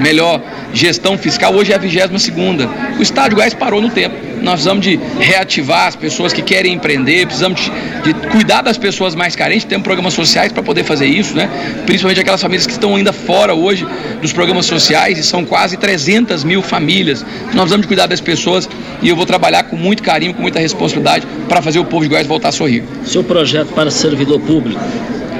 melhor 0.00 0.40
gestão 0.72 1.16
fiscal, 1.16 1.54
hoje 1.54 1.72
é 1.72 1.74
a 1.74 1.78
22 1.78 2.22
segunda. 2.22 2.68
O 2.98 3.02
Estado 3.02 3.30
de 3.30 3.34
Goiás 3.36 3.54
parou 3.54 3.80
no 3.80 3.90
tempo. 3.90 4.14
Nós 4.42 4.54
precisamos 4.54 4.84
de 4.84 5.00
reativar 5.18 5.88
as 5.88 5.96
pessoas 5.96 6.32
que 6.32 6.42
querem 6.42 6.74
empreender, 6.74 7.26
precisamos 7.26 7.60
de, 8.04 8.12
de 8.12 8.28
cuidar 8.28 8.62
das 8.62 8.76
pessoas 8.76 9.14
mais 9.14 9.34
carentes, 9.34 9.64
temos 9.64 9.82
programas 9.82 10.14
sociais 10.14 10.52
para 10.52 10.62
poder 10.62 10.84
fazer 10.84 11.06
isso, 11.06 11.34
né? 11.34 11.48
Principalmente 11.86 12.20
aquelas 12.20 12.40
famílias 12.40 12.66
que 12.66 12.72
estão 12.72 12.94
ainda 12.94 13.12
fora 13.12 13.54
hoje 13.54 13.86
dos 14.20 14.32
programas 14.32 14.66
sociais, 14.66 15.18
e 15.18 15.22
são 15.22 15.44
quase 15.44 15.76
300 15.76 16.44
mil 16.44 16.62
famílias. 16.62 17.22
Nós 17.22 17.52
precisamos 17.52 17.82
de 17.82 17.88
cuidar 17.88 18.06
das 18.06 18.20
pessoas 18.20 18.68
e 19.02 19.08
eu 19.08 19.16
vou 19.16 19.26
trabalhar 19.26 19.64
com 19.64 19.76
muito 19.76 20.02
carinho, 20.02 20.34
com 20.34 20.42
muita 20.42 20.60
responsabilidade 20.60 21.26
para 21.48 21.62
fazer 21.62 21.78
o 21.78 21.84
povo 21.84 22.02
de 22.02 22.10
Goiás 22.10 22.26
voltar 22.26 22.48
a 22.48 22.52
sorrir. 22.52 22.84
Seu 23.04 23.24
projeto 23.24 23.72
para 23.72 23.90
servidor 23.90 24.38
público? 24.40 24.80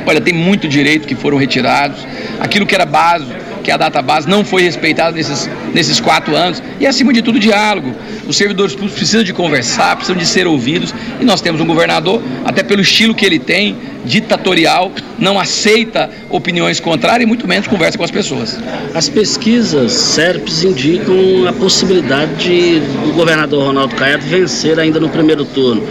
Olha, 0.07 0.21
tem 0.21 0.33
muito 0.33 0.67
direito 0.69 1.07
que 1.07 1.15
foram 1.15 1.37
retirados, 1.37 2.07
aquilo 2.41 2.65
que 2.65 2.75
era 2.75 2.87
básico 2.87 3.46
que 3.67 3.71
a 3.73 3.77
data 3.77 4.01
base 4.01 4.29
não 4.29 4.45
foi 4.45 4.63
respeitada 4.63 5.11
nesses, 5.11 5.51
nesses 5.75 5.99
quatro 5.99 6.37
anos. 6.37 6.63
E, 6.79 6.87
acima 6.87 7.13
de 7.13 7.21
tudo, 7.21 7.37
diálogo. 7.37 7.93
Os 8.25 8.37
servidores 8.37 8.75
públicos 8.75 8.97
precisam 8.97 9.25
de 9.25 9.33
conversar, 9.33 9.97
precisam 9.97 10.17
de 10.17 10.25
ser 10.25 10.47
ouvidos. 10.47 10.95
E 11.21 11.25
nós 11.25 11.41
temos 11.41 11.61
um 11.61 11.67
governador, 11.67 12.23
até 12.45 12.63
pelo 12.63 12.81
estilo 12.81 13.13
que 13.13 13.27
ele 13.27 13.41
tem, 13.41 13.77
ditatorial, 14.05 14.93
não 15.19 15.37
aceita 15.37 16.09
opiniões 16.31 16.79
contrárias 16.79 17.25
e 17.25 17.27
muito 17.27 17.49
menos 17.49 17.67
conversa 17.67 17.99
com 17.99 18.05
as 18.05 18.11
pessoas. 18.13 18.57
As 18.95 19.09
pesquisas 19.09 19.91
SERPs 19.91 20.63
indicam 20.63 21.49
a 21.49 21.53
possibilidade 21.53 22.37
de 22.37 22.81
o 23.05 23.15
governador 23.15 23.65
Ronaldo 23.65 23.97
Caiado 23.97 24.25
vencer 24.27 24.79
ainda 24.79 25.01
no 25.01 25.09
primeiro 25.09 25.45
turno. 25.45 25.83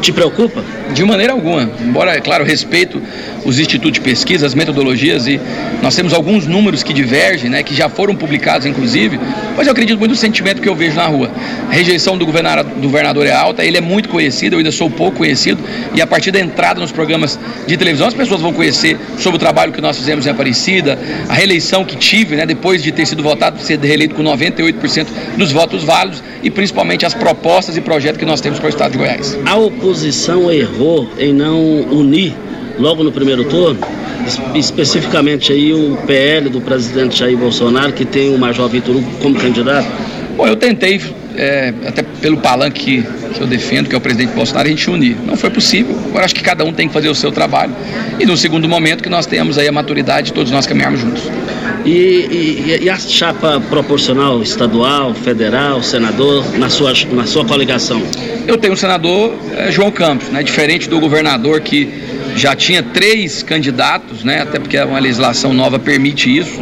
Te 0.00 0.10
preocupa? 0.10 0.64
De 0.92 1.04
maneira 1.04 1.32
alguma. 1.32 1.70
Embora, 1.80 2.16
é 2.16 2.20
claro, 2.20 2.42
respeito 2.42 3.00
os 3.44 3.58
institutos 3.58 3.92
de 3.92 4.00
pesquisa, 4.00 4.46
as 4.46 4.54
metodologias 4.54 5.26
e 5.26 5.40
nós 5.82 5.94
temos 5.94 6.12
alguns 6.12 6.46
números 6.46 6.82
que 6.82 6.92
divergem, 6.92 7.50
né, 7.50 7.62
que 7.62 7.74
já 7.74 7.88
foram 7.88 8.14
publicados 8.14 8.66
inclusive, 8.66 9.18
mas 9.56 9.66
eu 9.66 9.72
acredito 9.72 9.98
muito 9.98 10.12
no 10.12 10.16
sentimento 10.16 10.60
que 10.60 10.68
eu 10.68 10.74
vejo 10.74 10.96
na 10.96 11.06
rua. 11.06 11.30
A 11.68 11.72
rejeição 11.72 12.16
do 12.16 12.24
governador, 12.24 12.64
do 12.64 12.82
governador 12.82 13.26
é 13.26 13.32
alta, 13.32 13.64
ele 13.64 13.76
é 13.76 13.80
muito 13.80 14.08
conhecido, 14.08 14.54
eu 14.54 14.58
ainda 14.58 14.72
sou 14.72 14.90
pouco 14.90 15.18
conhecido 15.18 15.60
e 15.94 16.00
a 16.00 16.06
partir 16.06 16.30
da 16.30 16.40
entrada 16.40 16.80
nos 16.80 16.92
programas 16.92 17.38
de 17.66 17.76
televisão 17.76 18.06
as 18.06 18.14
pessoas 18.14 18.40
vão 18.40 18.52
conhecer 18.52 18.98
sobre 19.18 19.36
o 19.36 19.38
trabalho 19.38 19.72
que 19.72 19.80
nós 19.80 19.96
fizemos 19.96 20.26
em 20.26 20.30
Aparecida, 20.30 20.98
a 21.28 21.34
reeleição 21.34 21.84
que 21.84 21.96
tive, 21.96 22.36
né, 22.36 22.46
depois 22.46 22.82
de 22.82 22.92
ter 22.92 23.06
sido 23.06 23.22
votado, 23.22 23.60
ser 23.60 23.78
reeleito 23.78 24.14
com 24.14 24.22
98% 24.22 25.06
dos 25.36 25.52
votos 25.52 25.84
válidos 25.84 26.22
e 26.42 26.50
principalmente 26.50 27.06
as 27.06 27.14
propostas 27.14 27.76
e 27.76 27.80
projetos 27.80 28.18
que 28.18 28.24
nós 28.24 28.40
temos 28.40 28.58
para 28.58 28.66
o 28.66 28.70
Estado 28.70 28.92
de 28.92 28.98
Goiás. 28.98 29.38
A 29.44 29.56
oposição 29.56 30.50
errou 30.50 31.08
em 31.18 31.32
não 31.32 31.60
unir 31.90 32.34
logo 32.78 33.02
no 33.02 33.12
primeiro 33.12 33.44
turno, 33.44 33.78
especificamente 34.54 35.52
aí 35.52 35.72
o 35.72 35.96
PL 36.06 36.48
do 36.48 36.60
presidente 36.60 37.18
Jair 37.18 37.36
Bolsonaro, 37.36 37.92
que 37.92 38.04
tem 38.04 38.34
o 38.34 38.38
Major 38.38 38.68
Vitor 38.68 38.96
Hugo 38.96 39.10
como 39.20 39.34
candidato? 39.36 39.86
Bom, 40.36 40.46
eu 40.46 40.56
tentei, 40.56 41.00
é, 41.36 41.74
até 41.86 42.02
pelo 42.02 42.38
palanque 42.38 43.02
que, 43.02 43.32
que 43.34 43.40
eu 43.40 43.46
defendo, 43.46 43.88
que 43.88 43.94
é 43.94 43.98
o 43.98 44.00
presidente 44.00 44.32
Bolsonaro, 44.34 44.66
a 44.66 44.70
gente 44.70 44.88
unir. 44.88 45.16
Não 45.26 45.36
foi 45.36 45.50
possível. 45.50 45.96
Agora 46.06 46.24
acho 46.24 46.34
que 46.34 46.42
cada 46.42 46.64
um 46.64 46.72
tem 46.72 46.88
que 46.88 46.94
fazer 46.94 47.08
o 47.08 47.14
seu 47.14 47.30
trabalho. 47.30 47.74
E 48.18 48.24
no 48.24 48.36
segundo 48.36 48.68
momento 48.68 49.02
que 49.02 49.10
nós 49.10 49.26
temos 49.26 49.58
aí 49.58 49.68
a 49.68 49.72
maturidade, 49.72 50.32
todos 50.32 50.50
nós 50.50 50.66
caminharmos 50.66 51.00
juntos. 51.00 51.22
E, 51.84 51.90
e, 51.90 52.78
e, 52.84 52.90
a 52.90 52.96
chapa 52.96 53.60
proporcional 53.68 54.40
estadual, 54.40 55.12
federal, 55.14 55.82
senador, 55.82 56.56
na 56.56 56.70
sua, 56.70 56.92
na 57.12 57.26
sua 57.26 57.44
coligação? 57.44 58.00
Eu 58.46 58.56
tenho 58.56 58.74
o 58.74 58.76
senador 58.76 59.34
é, 59.56 59.70
João 59.70 59.90
Campos, 59.90 60.28
né, 60.28 60.42
diferente 60.42 60.88
do 60.88 61.00
governador 61.00 61.60
que 61.60 61.92
já 62.36 62.54
tinha 62.54 62.82
três 62.82 63.42
candidatos, 63.42 64.24
né, 64.24 64.40
até 64.42 64.58
porque 64.58 64.78
uma 64.78 64.98
legislação 64.98 65.52
nova 65.52 65.78
permite 65.78 66.34
isso. 66.34 66.60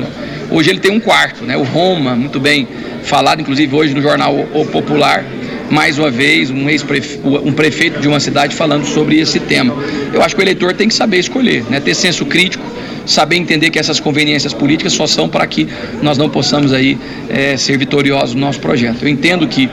Hoje 0.50 0.70
ele 0.70 0.80
tem 0.80 0.90
um 0.90 1.00
quarto, 1.00 1.44
né, 1.44 1.56
o 1.56 1.62
Roma, 1.62 2.14
muito 2.16 2.40
bem 2.40 2.66
falado, 3.02 3.40
inclusive 3.40 3.74
hoje 3.74 3.94
no 3.94 4.02
jornal 4.02 4.34
O 4.52 4.64
Popular, 4.66 5.24
mais 5.70 5.98
uma 5.98 6.10
vez 6.10 6.50
um, 6.50 6.68
ex-prefeito, 6.68 7.28
um 7.46 7.52
prefeito 7.52 8.00
de 8.00 8.08
uma 8.08 8.18
cidade 8.18 8.54
falando 8.54 8.84
sobre 8.84 9.20
esse 9.20 9.38
tema. 9.38 9.74
Eu 10.12 10.22
acho 10.22 10.34
que 10.34 10.40
o 10.40 10.44
eleitor 10.44 10.72
tem 10.74 10.88
que 10.88 10.94
saber 10.94 11.18
escolher, 11.18 11.64
né, 11.70 11.80
ter 11.80 11.94
senso 11.94 12.26
crítico, 12.26 12.64
saber 13.06 13.36
entender 13.36 13.70
que 13.70 13.78
essas 13.78 14.00
conveniências 14.00 14.52
políticas 14.52 14.92
só 14.92 15.06
são 15.06 15.28
para 15.28 15.46
que 15.46 15.68
nós 16.02 16.18
não 16.18 16.28
possamos 16.28 16.72
aí 16.72 16.98
é, 17.28 17.56
ser 17.56 17.78
vitoriosos 17.78 18.34
no 18.34 18.40
nosso 18.40 18.60
projeto. 18.60 19.02
Eu 19.02 19.08
entendo 19.08 19.46
que 19.46 19.68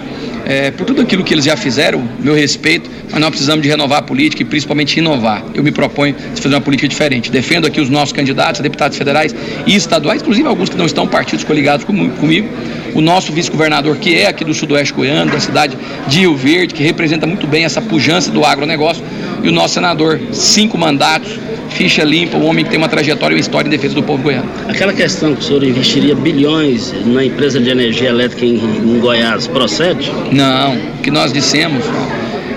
é, 0.46 0.72
por 0.72 0.86
tudo 0.86 1.02
aquilo 1.02 1.26
que 1.26 1.34
eles 1.34 1.44
já 1.44 1.58
fizeram, 1.58 2.08
meu 2.20 2.34
respeito, 2.34 2.90
mas 3.12 3.20
nós 3.20 3.30
precisamos 3.30 3.62
de 3.62 3.68
renovar 3.68 4.00
a 4.00 4.02
política 4.02 4.44
e 4.44 4.46
principalmente 4.46 4.98
inovar. 4.98 5.44
Eu 5.54 5.62
me 5.62 5.72
proponho 5.72 6.16
de 6.34 6.42
fazer 6.42 6.56
uma 6.56 6.62
política 6.62 6.88
diferente. 6.88 7.30
Defendo 7.30 7.68
aqui 7.68 7.82
os 7.82 7.90
nossos 7.90 8.14
candidatos, 8.14 8.62
deputados 8.62 8.98
federais 8.98 9.36
e 9.66 9.76
estaduais, 9.76 10.22
inclusive 10.22 10.48
alguns 10.48 10.70
que 10.70 10.78
não 10.78 10.86
estão 10.86 11.06
partidos 11.06 11.44
coligados 11.44 11.86
comigo. 11.86 12.48
O 12.96 13.02
nosso 13.02 13.34
vice-governador, 13.34 13.98
que 13.98 14.16
é 14.16 14.28
aqui 14.28 14.46
do 14.46 14.54
Sudoeste 14.54 14.94
Goiano, 14.94 15.32
da 15.32 15.40
cidade 15.42 15.78
de 16.08 16.20
Rio 16.20 16.36
Verde, 16.38 16.74
que 16.74 16.82
representa 16.82 17.28
muito 17.28 17.46
bem 17.46 17.66
essa 17.66 17.82
pujança 17.82 18.32
do 18.32 18.46
agronegócio, 18.46 19.04
e 19.44 19.50
o 19.50 19.52
nosso 19.52 19.74
senador, 19.74 20.20
cinco 20.32 20.78
mandatos, 20.78 21.38
ficha 21.72 22.04
limpa, 22.04 22.38
um 22.38 22.46
homem 22.46 22.64
que 22.64 22.72
tem 22.72 22.78
uma 22.78 22.88
trajetória 22.88 23.17
e 23.22 23.36
uma 23.36 23.40
história 23.40 23.68
em 23.68 23.72
defesa 23.72 23.96
do 23.96 24.04
povo 24.04 24.24
goiano. 24.24 24.50
Aquela 24.68 24.94
questão 24.94 25.36
que 25.36 25.42
o 25.42 25.44
senhor 25.44 25.64
investiria 25.64 26.16
bilhões 26.16 26.94
na 27.06 27.26
empresa 27.26 27.60
de 27.60 27.70
energia 27.70 28.10
elétrica 28.10 28.46
em, 28.46 28.56
em 28.56 29.00
Goiás, 29.00 29.48
procede? 29.48 30.12
Não, 30.32 30.76
o 30.76 31.02
que 31.02 31.12
nós 31.12 31.34
dissemos 31.34 31.84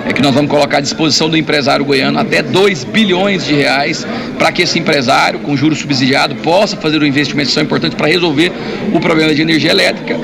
é 0.07 0.13
que 0.13 0.23
nós 0.23 0.35
vamos 0.35 0.51
colocar 0.51 0.79
à 0.79 0.81
disposição 0.81 1.29
do 1.29 1.37
empresário 1.37 1.85
goiano 1.85 2.19
até 2.19 2.43
2 2.43 2.85
bilhões 2.85 3.45
de 3.45 3.55
reais 3.55 4.07
para 4.39 4.51
que 4.51 4.63
esse 4.63 4.79
empresário, 4.79 5.41
com 5.41 5.57
juros 5.57 5.79
subsidiados, 5.79 6.41
possa 6.41 6.77
fazer 6.77 7.01
o 7.01 7.07
investimento 7.07 7.49
que 7.49 7.55
são 7.55 7.63
importantes 7.63 7.97
para 7.97 8.09
resolver 8.09 8.53
o 8.93 9.01
problema 9.01 9.35
de 9.35 9.43
energia 9.43 9.71
elétrica 9.71 10.19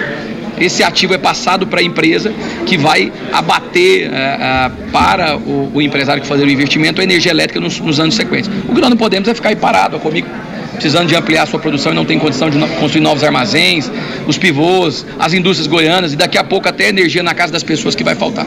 esse 0.59 0.83
ativo 0.83 1.15
é 1.15 1.19
passado 1.19 1.67
para 1.67 1.81
a 1.81 1.83
empresa 1.83 2.33
que 2.65 2.77
vai 2.77 3.13
abater 3.33 4.09
uh, 4.09 4.13
uh, 4.13 4.91
para 4.91 5.37
o, 5.37 5.71
o, 5.75 5.83
empresário 5.83 6.23
que 6.23 6.29
fazer 6.29 6.45
o 6.45 6.51
investimento 6.51 7.01
a 7.01 7.05
energia 7.05 7.31
elétrica 7.31 7.61
nos, 7.61 7.79
nos 7.81 8.01
anos 8.01 8.15
sequentes. 8.15 8.51
O 8.69 8.75
que 8.75 8.81
nós 8.81 8.91
não 8.91 8.97
podemos 8.97 9.29
é 9.29 9.35
ficar 9.35 9.51
aí 9.51 9.57
parado, 9.57 9.99
comigo 9.99 10.29
precisando 10.77 11.09
de 11.09 11.17
ampliar 11.17 11.45
a 11.45 11.47
sua 11.47 11.59
produção 11.59 11.91
e 11.91 11.95
não 11.95 12.05
tem 12.05 12.19
condição 12.19 12.51
de 12.51 12.59
construir 12.79 13.01
novos 13.01 13.25
armazéns, 13.25 13.91
os 14.27 14.37
pivôs, 14.39 15.07
as 15.19 15.33
indústrias 15.33 15.67
goianas 15.67 16.13
e 16.13 16.17
daqui 16.17 16.39
a 16.39 16.45
pouco 16.45 16.69
até 16.69 16.89
energia 16.89 17.23
na 17.23 17.35
casa 17.35 17.53
das 17.53 17.63
pessoas 17.63 17.95
que 17.95 18.05
vai 18.05 18.15
faltar. 18.15 18.47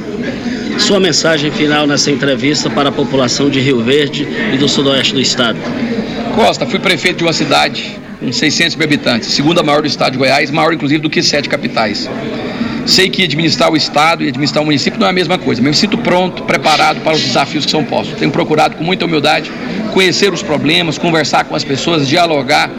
Sua 0.77 0.99
mensagem 0.99 1.51
final 1.51 1.85
nessa 1.85 2.09
entrevista 2.11 2.69
para 2.69 2.89
a 2.89 2.91
população 2.91 3.49
de 3.49 3.59
Rio 3.59 3.83
Verde 3.83 4.27
e 4.53 4.57
do 4.57 4.69
sudoeste 4.69 5.13
do 5.13 5.19
estado. 5.19 5.57
Costa, 6.35 6.65
fui 6.65 6.79
prefeito 6.79 7.17
de 7.17 7.23
uma 7.23 7.33
cidade 7.33 7.99
com 8.19 8.31
600 8.31 8.75
mil 8.75 8.85
habitantes, 8.85 9.29
segunda 9.29 9.63
maior 9.63 9.81
do 9.81 9.87
estado 9.87 10.13
de 10.13 10.17
Goiás, 10.17 10.51
maior 10.51 10.73
inclusive 10.73 11.01
do 11.01 11.09
que 11.09 11.23
sete 11.23 11.47
capitais. 11.47 12.09
Sei 12.85 13.09
que 13.09 13.23
administrar 13.23 13.71
o 13.71 13.77
Estado 13.77 14.23
e 14.23 14.29
administrar 14.29 14.63
o 14.63 14.65
município 14.65 14.99
não 14.99 15.07
é 15.07 15.09
a 15.11 15.13
mesma 15.13 15.37
coisa, 15.37 15.61
mas 15.61 15.71
me 15.71 15.77
sinto 15.77 15.97
pronto, 15.97 16.43
preparado 16.43 17.01
para 17.01 17.13
os 17.15 17.21
desafios 17.21 17.65
que 17.65 17.71
são 17.71 17.83
postos. 17.83 18.17
Tenho 18.17 18.31
procurado 18.31 18.75
com 18.75 18.83
muita 18.83 19.05
humildade 19.05 19.51
conhecer 19.93 20.33
os 20.33 20.41
problemas, 20.41 20.97
conversar 20.97 21.43
com 21.45 21.55
as 21.55 21.63
pessoas, 21.63 22.07
dialogar 22.07 22.69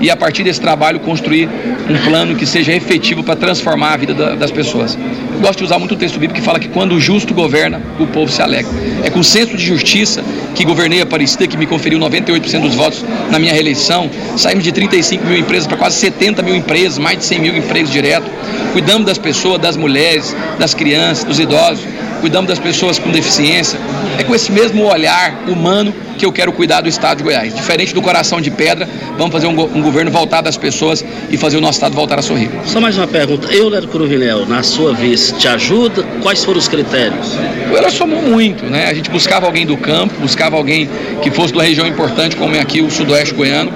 e 0.00 0.10
a 0.10 0.16
partir 0.16 0.42
desse 0.42 0.60
trabalho 0.60 0.98
construir 1.00 1.48
um 1.88 1.98
plano 2.04 2.34
que 2.34 2.46
seja 2.46 2.72
efetivo 2.72 3.22
para 3.22 3.36
transformar 3.36 3.92
a 3.92 3.96
vida 3.96 4.14
da, 4.14 4.34
das 4.34 4.50
pessoas. 4.50 4.98
Eu 5.34 5.40
gosto 5.40 5.58
de 5.58 5.64
usar 5.64 5.78
muito 5.78 5.94
o 5.94 5.96
texto 5.96 6.14
bíblico 6.14 6.40
que 6.40 6.44
fala 6.44 6.58
que 6.58 6.68
quando 6.68 6.92
o 6.94 7.00
justo 7.00 7.34
governa, 7.34 7.80
o 7.98 8.06
povo 8.06 8.30
se 8.30 8.40
alegra. 8.40 8.70
É 9.04 9.10
com 9.10 9.20
o 9.20 9.24
senso 9.24 9.56
de 9.56 9.64
justiça 9.64 10.24
que 10.54 10.64
governei 10.64 11.00
a 11.00 11.04
Aparecida, 11.04 11.46
que 11.46 11.56
me 11.56 11.66
conferiu 11.66 11.98
98% 11.98 12.60
dos 12.60 12.74
votos 12.74 13.04
na 13.30 13.38
minha 13.38 13.52
reeleição. 13.52 14.10
Saímos 14.36 14.64
de 14.64 14.72
35 14.72 15.24
mil 15.26 15.38
empresas 15.38 15.66
para 15.66 15.76
quase 15.76 15.96
70 15.96 16.42
mil 16.42 16.54
empresas, 16.54 16.98
mais 16.98 17.18
de 17.18 17.24
100 17.24 17.38
mil 17.40 17.56
empregos 17.56 17.90
direto. 17.90 18.30
Cuidamos 18.72 19.06
das 19.06 19.18
pessoas, 19.18 19.60
das 19.60 19.76
mulheres, 19.76 20.34
das 20.58 20.74
crianças, 20.74 21.24
dos 21.24 21.38
idosos. 21.38 21.84
Cuidamos 22.20 22.48
das 22.48 22.58
pessoas 22.58 22.98
com 22.98 23.10
deficiência. 23.10 23.78
É 24.18 24.22
com 24.22 24.34
esse 24.34 24.52
mesmo 24.52 24.84
olhar 24.84 25.44
humano 25.48 25.92
que 26.18 26.26
eu 26.26 26.32
quero 26.32 26.52
cuidar 26.52 26.82
do 26.82 26.88
Estado 26.88 27.18
de 27.18 27.24
Goiás. 27.24 27.54
Diferente 27.54 27.94
do 27.94 28.02
coração 28.02 28.40
de 28.40 28.50
pedra, 28.50 28.86
vamos 29.16 29.32
fazer 29.32 29.46
um, 29.46 29.54
go 29.54 29.70
um 29.74 29.80
governo 29.80 30.10
voltado 30.10 30.48
às 30.48 30.56
pessoas 30.56 31.04
e 31.30 31.36
fazer 31.38 31.56
o 31.56 31.60
nosso 31.60 31.78
Estado 31.78 31.94
voltar 31.94 32.18
a 32.18 32.22
sorrir. 32.22 32.50
Só 32.66 32.80
mais 32.80 32.98
uma 32.98 33.06
pergunta. 33.06 33.52
Euler 33.52 33.86
Cruvinel, 33.88 34.44
na 34.46 34.62
sua 34.62 34.92
vez, 34.92 35.32
te 35.38 35.48
ajuda? 35.48 36.02
Quais 36.22 36.44
foram 36.44 36.58
os 36.58 36.68
critérios? 36.68 37.34
O 37.70 37.74
Euler 37.74 37.90
somou 37.90 38.20
muito, 38.20 38.66
né? 38.66 38.86
A 38.86 38.94
gente 38.94 39.08
buscava 39.08 39.46
alguém 39.46 39.64
do 39.64 39.78
campo, 39.78 40.14
buscava 40.20 40.56
alguém 40.56 40.90
que 41.22 41.30
fosse 41.30 41.52
de 41.52 41.58
uma 41.58 41.64
região 41.64 41.86
importante, 41.86 42.36
como 42.36 42.54
é 42.54 42.60
aqui 42.60 42.82
o 42.82 42.90
sudoeste 42.90 43.34
goiano 43.34 43.72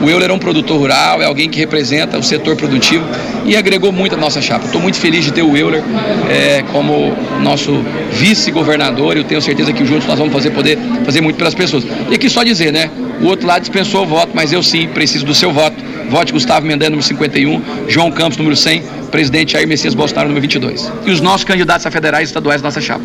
o 0.00 0.08
Euler 0.08 0.30
é 0.30 0.32
um 0.32 0.38
produtor 0.38 0.78
rural, 0.78 1.20
é 1.20 1.26
alguém 1.26 1.48
que 1.48 1.58
representa 1.58 2.18
o 2.18 2.22
setor 2.22 2.56
produtivo 2.56 3.04
e 3.44 3.56
agregou 3.56 3.92
muito 3.92 4.14
a 4.14 4.18
nossa 4.18 4.40
chapa. 4.40 4.66
Estou 4.66 4.80
muito 4.80 4.98
feliz 4.98 5.24
de 5.24 5.32
ter 5.32 5.42
o 5.42 5.56
Euler 5.56 5.82
é, 6.28 6.62
como 6.72 7.14
nosso 7.42 7.84
vice-governador 8.12 9.16
e 9.16 9.20
eu 9.20 9.24
tenho 9.24 9.42
certeza 9.42 9.72
que 9.72 9.84
juntos 9.84 10.06
nós 10.06 10.18
vamos 10.18 10.32
fazer, 10.32 10.50
poder 10.50 10.78
fazer 11.04 11.20
muito 11.20 11.36
pelas 11.36 11.54
pessoas. 11.54 11.84
E 12.10 12.14
aqui 12.14 12.30
só 12.30 12.42
dizer, 12.42 12.72
né? 12.72 12.90
O 13.20 13.26
outro 13.26 13.46
lado 13.46 13.60
dispensou 13.60 14.04
o 14.04 14.06
voto, 14.06 14.32
mas 14.34 14.52
eu 14.52 14.62
sim 14.62 14.88
preciso 14.88 15.26
do 15.26 15.34
seu 15.34 15.52
voto. 15.52 15.76
Vote 16.08 16.32
Gustavo 16.32 16.66
Mendanha, 16.66 16.90
número 16.90 17.06
51, 17.06 17.88
João 17.88 18.10
Campos, 18.10 18.38
número 18.38 18.56
100, 18.56 18.82
presidente 19.10 19.52
Jair 19.52 19.68
Messias 19.68 19.94
Bolsonaro, 19.94 20.28
número 20.28 20.42
22. 20.42 20.90
E 21.06 21.10
os 21.10 21.20
nossos 21.20 21.44
candidatos 21.44 21.86
a 21.86 21.90
federais 21.90 22.28
e 22.28 22.30
estaduais 22.30 22.62
da 22.62 22.68
nossa 22.68 22.80
chapa. 22.80 23.04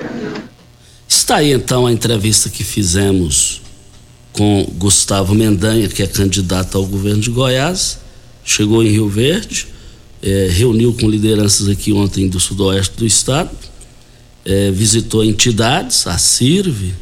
Está 1.08 1.38
aí 1.38 1.52
então 1.52 1.86
a 1.86 1.92
entrevista 1.92 2.50
que 2.50 2.64
fizemos 2.64 3.62
com 4.36 4.68
Gustavo 4.78 5.34
Mendanha, 5.34 5.88
que 5.88 6.04
é 6.04 6.08
candidato 6.08 6.78
ao 6.78 6.86
governo 6.86 7.22
de 7.22 7.30
Goiás, 7.30 8.00
chegou 8.44 8.84
em 8.84 8.90
Rio 8.90 9.08
Verde, 9.08 9.68
é, 10.22 10.50
reuniu 10.52 10.94
com 10.94 11.10
lideranças 11.10 11.70
aqui 11.70 11.94
ontem 11.94 12.28
do 12.28 12.40
sudoeste 12.40 12.98
do 12.98 13.06
estado, 13.06 13.50
é, 14.44 14.72
visitou 14.72 15.24
entidades, 15.24 16.06
a 16.06 16.18
CIRV, 16.18 16.94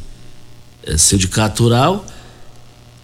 é, 0.84 0.96
Sindicato 0.96 1.64
Rural, 1.64 2.06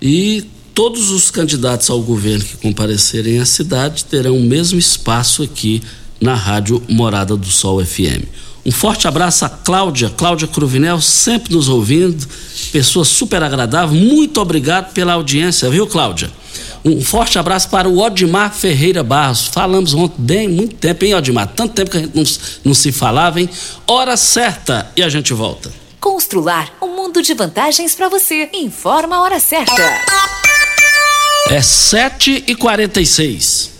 e 0.01 0.45
todos 0.75 1.11
os 1.11 1.31
candidatos 1.31 1.91
ao 1.91 2.01
governo 2.01 2.45
que 2.45 2.57
comparecerem 2.57 3.41
à 3.41 3.45
cidade 3.45 4.05
terão 4.05 4.37
o 4.37 4.43
mesmo 4.43 4.79
espaço 4.79 5.43
aqui 5.43 5.83
na 6.21 6.35
Rádio 6.35 6.83
Morada 6.89 7.37
do 7.37 7.47
Sol 7.47 7.85
FM. 7.85 8.25
Um 8.65 8.71
forte 8.71 9.09
abraço 9.09 9.45
a 9.45 9.49
Cláudia, 9.49 10.11
Cláudia 10.11 10.47
Cruvinel, 10.47 11.01
sempre 11.01 11.55
nos 11.55 11.69
ouvindo, 11.69 12.27
pessoa 12.71 13.05
super 13.05 13.43
agradável. 13.43 13.99
Muito 13.99 14.41
obrigado 14.41 14.93
pela 14.93 15.15
audiência, 15.15 15.71
viu, 15.71 15.87
Cláudia? 15.87 16.31
Um 16.85 17.01
forte 17.03 17.39
abraço 17.39 17.69
para 17.69 17.89
o 17.89 17.99
Odimar 17.99 18.53
Ferreira 18.55 19.03
Barros. 19.03 19.47
Falamos 19.47 19.95
ontem 19.95 20.15
bem, 20.19 20.49
muito 20.49 20.77
tempo, 20.77 21.05
hein, 21.05 21.15
Odimar? 21.15 21.49
Tanto 21.49 21.75
tempo 21.75 21.91
que 21.91 21.97
a 21.97 22.01
gente 22.01 22.17
não, 22.17 22.25
não 22.65 22.75
se 22.75 22.93
falava, 22.93 23.41
hein? 23.41 23.49
Hora 23.87 24.17
certa 24.17 24.91
e 24.97 25.03
a 25.03 25.09
gente 25.09 25.33
volta. 25.33 25.71
Constrular 25.99 26.73
um 26.81 26.97
mundo 26.97 27.23
de 27.23 27.35
vantagens 27.35 27.95
para 27.95 28.09
você. 28.09 28.49
Informa 28.55 29.17
a 29.17 29.23
hora 29.23 29.41
certa. 29.41 29.83
É 31.49 31.61
7 31.61 32.45
e 32.47 32.55
46 32.55 33.80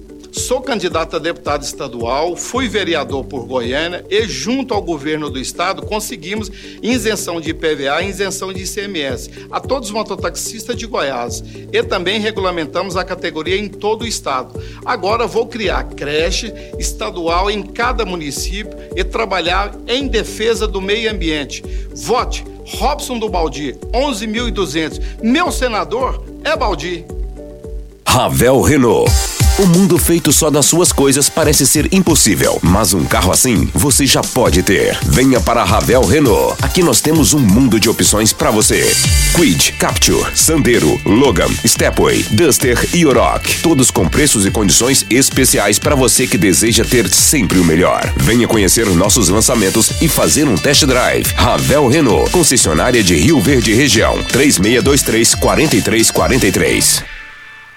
Sou 0.31 0.61
candidato 0.61 1.17
a 1.17 1.19
deputado 1.19 1.61
estadual, 1.61 2.37
fui 2.37 2.69
vereador 2.69 3.25
por 3.25 3.45
Goiânia 3.45 4.05
e, 4.09 4.25
junto 4.27 4.73
ao 4.73 4.81
governo 4.81 5.29
do 5.29 5.37
estado, 5.37 5.85
conseguimos 5.85 6.49
isenção 6.81 7.41
de 7.41 7.49
IPVA 7.49 8.01
e 8.01 8.09
isenção 8.09 8.53
de 8.53 8.63
ICMS 8.63 9.29
a 9.51 9.59
todos 9.59 9.89
os 9.89 9.93
mototaxistas 9.93 10.77
de 10.77 10.87
Goiás. 10.87 11.43
E 11.71 11.83
também 11.83 12.19
regulamentamos 12.19 12.95
a 12.95 13.03
categoria 13.03 13.57
em 13.57 13.67
todo 13.67 14.03
o 14.03 14.07
estado. 14.07 14.57
Agora 14.85 15.27
vou 15.27 15.47
criar 15.47 15.83
creche 15.83 16.53
estadual 16.79 17.51
em 17.51 17.61
cada 17.61 18.05
município 18.05 18.77
e 18.95 19.03
trabalhar 19.03 19.75
em 19.85 20.07
defesa 20.07 20.65
do 20.65 20.79
meio 20.79 21.11
ambiente. 21.11 21.61
Vote 21.93 22.45
Robson 22.77 23.19
do 23.19 23.27
Baldi, 23.27 23.75
11.200. 23.91 25.21
Meu 25.21 25.51
senador 25.51 26.23
é 26.43 26.55
Baldi. 26.55 27.05
Ravel 28.07 28.61
Renault. 28.61 29.30
O 29.59 29.65
mundo 29.65 29.97
feito 29.97 30.31
só 30.31 30.49
das 30.49 30.65
suas 30.65 30.91
coisas 30.91 31.29
parece 31.29 31.67
ser 31.67 31.93
impossível, 31.93 32.57
mas 32.63 32.93
um 32.93 33.03
carro 33.03 33.31
assim 33.31 33.69
você 33.73 34.07
já 34.07 34.21
pode 34.21 34.63
ter. 34.63 34.97
Venha 35.05 35.41
para 35.41 35.61
a 35.61 35.65
Ravel 35.65 36.03
Renault. 36.05 36.55
Aqui 36.61 36.81
nós 36.81 37.01
temos 37.01 37.33
um 37.33 37.39
mundo 37.39 37.79
de 37.79 37.89
opções 37.89 38.31
para 38.31 38.49
você. 38.49 38.89
Quid, 39.35 39.73
Capture, 39.73 40.25
Sandero, 40.35 40.99
Logan, 41.05 41.49
Stepway, 41.67 42.23
Duster 42.31 42.89
e 42.93 43.05
Oroch. 43.05 43.61
Todos 43.61 43.91
com 43.91 44.07
preços 44.07 44.45
e 44.45 44.51
condições 44.51 45.05
especiais 45.09 45.77
para 45.77 45.95
você 45.95 46.25
que 46.25 46.37
deseja 46.37 46.85
ter 46.85 47.07
sempre 47.09 47.59
o 47.59 47.65
melhor. 47.65 48.11
Venha 48.15 48.47
conhecer 48.47 48.87
nossos 48.87 49.27
lançamentos 49.27 50.01
e 50.01 50.07
fazer 50.07 50.47
um 50.47 50.55
test 50.55 50.85
drive. 50.85 51.27
Ravel 51.35 51.87
Renault, 51.87 52.31
concessionária 52.31 53.03
de 53.03 53.15
Rio 53.15 53.39
Verde 53.41 53.73
região. 53.73 54.23
3623 54.23 55.35
4343. 55.35 57.20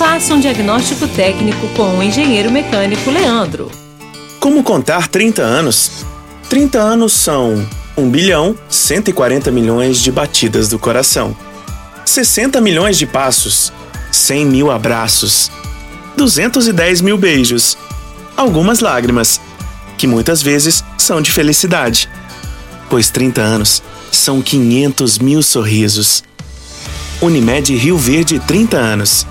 Faça 0.00 0.32
um 0.32 0.40
diagnóstico 0.40 1.06
técnico 1.06 1.68
com 1.76 1.98
o 1.98 2.02
engenheiro 2.02 2.50
mecânico 2.50 3.10
Leandro. 3.10 3.70
Como 4.40 4.62
contar 4.62 5.06
30 5.08 5.42
anos? 5.42 6.06
30 6.48 6.78
anos 6.78 7.12
são 7.12 7.68
1 7.98 8.08
bilhão 8.08 8.56
140 8.66 9.50
milhões 9.50 10.00
de 10.00 10.10
batidas 10.10 10.70
do 10.70 10.78
coração, 10.78 11.36
60 12.06 12.62
milhões 12.62 12.96
de 12.96 13.04
passos, 13.04 13.70
100 14.10 14.46
mil 14.46 14.70
abraços, 14.70 15.52
210 16.16 17.02
mil 17.02 17.18
beijos, 17.18 17.76
algumas 18.38 18.80
lágrimas, 18.80 19.38
que 19.98 20.06
muitas 20.06 20.40
vezes 20.40 20.82
são 20.96 21.20
de 21.20 21.30
felicidade, 21.30 22.08
pois 22.88 23.10
30 23.10 23.42
anos 23.42 23.82
são 24.10 24.40
500 24.40 25.18
mil 25.18 25.42
sorrisos. 25.42 26.24
Unimed 27.20 27.76
Rio 27.76 27.98
Verde 27.98 28.38
30 28.38 28.78
anos. 28.78 29.26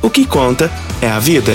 O 0.00 0.10
que 0.10 0.24
conta 0.24 0.70
é 1.00 1.08
a 1.08 1.18
vida. 1.18 1.52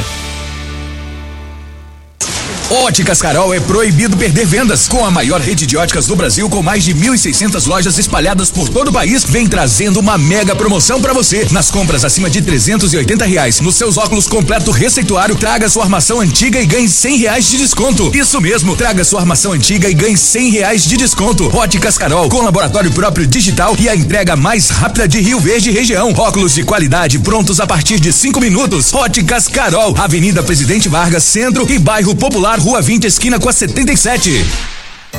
Óticas 2.70 3.22
Carol 3.22 3.54
é 3.54 3.60
proibido 3.60 4.18
perder 4.18 4.46
vendas. 4.46 4.88
Com 4.88 5.06
a 5.06 5.12
maior 5.12 5.40
rede 5.42 5.66
de 5.66 5.78
óticas 5.78 6.08
do 6.08 6.16
Brasil, 6.16 6.50
com 6.50 6.64
mais 6.64 6.84
de 6.84 6.94
1.600 6.94 7.68
lojas 7.68 7.98
espalhadas 7.98 8.50
por 8.50 8.70
todo 8.70 8.88
o 8.88 8.94
país, 8.94 9.24
vem 9.24 9.48
trazendo 9.48 10.00
uma 10.00 10.18
mega 10.18 10.56
promoção 10.56 11.02
para 11.02 11.14
você. 11.14 11.48
Nas 11.52 11.70
compras 11.70 12.04
acima 12.04 12.30
de 12.30 12.42
380 12.42 13.26
reais, 13.26 13.60
nos 13.60 13.76
seus 13.76 13.98
óculos 13.98 14.28
completo 14.28 14.72
receituário, 14.72 15.36
traga 15.36 15.70
sua 15.70 15.84
armação 15.84 16.20
antiga 16.20 16.60
e 16.60 16.66
ganhe 16.66 16.90
100 16.90 17.18
reais 17.18 17.48
de 17.48 17.58
desconto. 17.58 18.12
Isso 18.16 18.40
mesmo, 18.42 18.76
traga 18.76 19.04
sua 19.04 19.20
armação 19.20 19.52
antiga 19.52 19.90
e 19.90 19.94
ganhe 19.94 20.18
100 20.18 20.50
reais 20.52 20.84
de 20.84 20.98
desconto. 20.98 21.56
Óticas 21.56 21.98
Carol, 21.98 22.30
com 22.30 22.42
laboratório 22.42 22.92
próprio 22.92 23.28
digital 23.28 23.76
e 23.80 23.88
a 23.88 23.96
entrega 23.96 24.36
mais 24.36 24.70
rápida 24.70 25.08
de 25.08 25.20
Rio 25.20 25.40
Verde 25.40 25.70
região. 25.72 26.12
Óculos 26.18 26.56
de 26.56 26.64
qualidade 26.64 27.20
prontos 27.20 27.60
a 27.60 27.68
partir 27.68 28.00
de 28.00 28.12
5 28.12 28.40
minutos. 28.40 28.94
Óticas 28.94 29.48
Carol, 29.48 29.94
Avenida 29.98 30.42
Presidente 30.42 30.90
Vargas, 30.90 31.24
Centro 31.24 31.70
e 31.70 31.78
Bairro 31.78 32.16
Popular, 32.16 32.53
Rua 32.56 32.82
20, 32.82 33.06
esquina 33.06 33.40
com 33.40 33.50
a 33.50 33.54
77. 33.54 34.46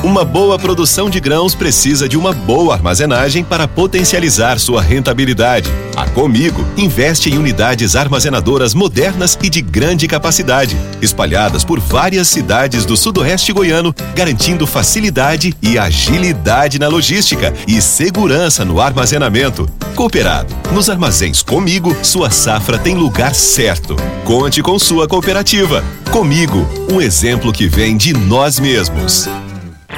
Uma 0.05 0.23
boa 0.23 0.59
produção 0.59 1.09
de 1.09 1.19
grãos 1.19 1.55
precisa 1.55 2.07
de 2.07 2.15
uma 2.15 2.31
boa 2.31 2.75
armazenagem 2.75 3.43
para 3.43 3.67
potencializar 3.67 4.59
sua 4.59 4.83
rentabilidade. 4.83 5.71
A 5.97 6.07
Comigo 6.07 6.63
investe 6.77 7.31
em 7.31 7.39
unidades 7.39 7.97
armazenadoras 7.97 8.75
modernas 8.75 9.39
e 9.43 9.49
de 9.49 9.63
grande 9.63 10.07
capacidade, 10.07 10.77
espalhadas 11.01 11.65
por 11.65 11.81
várias 11.81 12.29
cidades 12.29 12.85
do 12.85 12.99
sudoeste 12.99 13.51
goiano, 13.51 13.95
garantindo 14.15 14.67
facilidade 14.67 15.57
e 15.63 15.79
agilidade 15.79 16.79
na 16.79 16.87
logística 16.87 17.55
e 17.67 17.81
segurança 17.81 18.63
no 18.63 18.83
armazenamento. 18.83 19.67
Cooperado, 19.97 20.55
nos 20.71 20.91
armazéns 20.91 21.43
Comigo, 21.43 21.97
sua 22.03 22.31
safra 22.31 22.77
tem 22.77 22.95
lugar 22.95 23.35
certo. 23.35 23.97
Conte 24.23 24.61
com 24.61 24.79
sua 24.79 25.09
cooperativa. 25.09 25.83
Comigo, 26.11 26.69
um 26.93 27.01
exemplo 27.01 27.51
que 27.55 27.67
vem 27.67 27.97
de 27.97 28.13
nós 28.13 28.61
mesmos. 28.61 29.27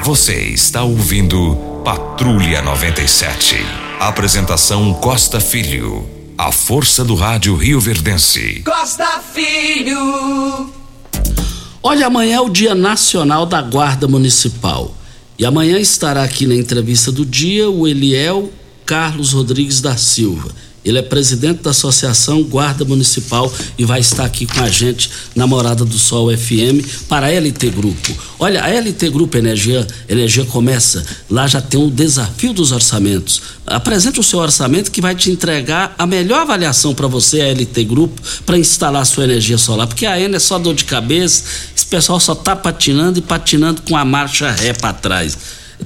Você 0.03 0.35
está 0.49 0.83
ouvindo 0.83 1.55
Patrulha 1.83 2.61
97. 2.61 3.55
Apresentação 3.99 4.93
Costa 4.93 5.39
Filho. 5.39 6.07
A 6.37 6.51
força 6.51 7.03
do 7.03 7.15
rádio 7.15 7.55
Rio 7.55 7.79
Verdense. 7.79 8.61
Costa 8.63 9.21
Filho. 9.33 10.69
Olha, 11.83 12.07
amanhã 12.07 12.37
é 12.37 12.41
o 12.41 12.49
Dia 12.49 12.73
Nacional 12.73 13.45
da 13.45 13.61
Guarda 13.61 14.07
Municipal. 14.07 14.93
E 15.37 15.45
amanhã 15.45 15.77
estará 15.79 16.23
aqui 16.23 16.45
na 16.45 16.55
entrevista 16.55 17.11
do 17.11 17.25
dia 17.25 17.69
o 17.69 17.87
Eliel 17.87 18.51
Carlos 18.85 19.33
Rodrigues 19.33 19.81
da 19.81 19.97
Silva. 19.97 20.49
Ele 20.87 20.99
é 20.99 21.01
presidente 21.01 21.61
da 21.61 21.71
Associação 21.71 22.41
Guarda 22.43 22.85
Municipal 22.85 23.51
e 23.77 23.83
vai 23.83 23.99
estar 23.99 24.23
aqui 24.23 24.45
com 24.45 24.61
a 24.61 24.69
gente 24.69 25.09
na 25.35 25.45
Morada 25.45 25.83
do 25.83 25.97
Sol 25.97 26.29
FM 26.35 27.05
para 27.09 27.27
a 27.27 27.29
LT 27.29 27.69
Grupo. 27.71 28.13
Olha, 28.39 28.63
a 28.63 28.69
LT 28.69 29.09
Grupo 29.09 29.37
Energia, 29.37 29.85
Energia 30.07 30.45
começa, 30.45 31.05
lá 31.29 31.45
já 31.45 31.59
tem 31.59 31.77
o 31.81 31.91
desafio 31.91 32.53
dos 32.53 32.71
orçamentos. 32.71 33.41
Apresente 33.65 34.19
o 34.19 34.23
seu 34.23 34.39
orçamento 34.39 34.89
que 34.89 35.01
vai 35.01 35.13
te 35.13 35.29
entregar 35.29 35.93
a 35.97 36.05
melhor 36.05 36.41
avaliação 36.41 36.95
para 36.95 37.07
você, 37.07 37.41
a 37.41 37.51
LT 37.51 37.83
Grupo, 37.83 38.21
para 38.45 38.57
instalar 38.57 39.01
a 39.01 39.05
sua 39.05 39.25
energia 39.25 39.57
solar. 39.57 39.87
Porque 39.87 40.05
a 40.05 40.17
N 40.17 40.35
é 40.35 40.39
só 40.39 40.57
dor 40.57 40.73
de 40.73 40.85
cabeça, 40.85 41.43
esse 41.75 41.85
pessoal 41.85 42.19
só 42.19 42.33
tá 42.33 42.55
patinando 42.55 43.19
e 43.19 43.21
patinando 43.21 43.81
com 43.81 43.97
a 43.97 44.05
marcha 44.05 44.49
ré 44.51 44.71
para 44.71 44.93
trás. 44.93 45.37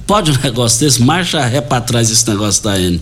Pode 0.06 0.30
um 0.30 0.38
negócio 0.44 0.78
desse, 0.78 1.02
marcha 1.02 1.44
ré 1.44 1.60
para 1.60 1.80
trás 1.80 2.08
esse 2.08 2.28
negócio 2.28 2.62
da 2.62 2.78
N. 2.78 3.00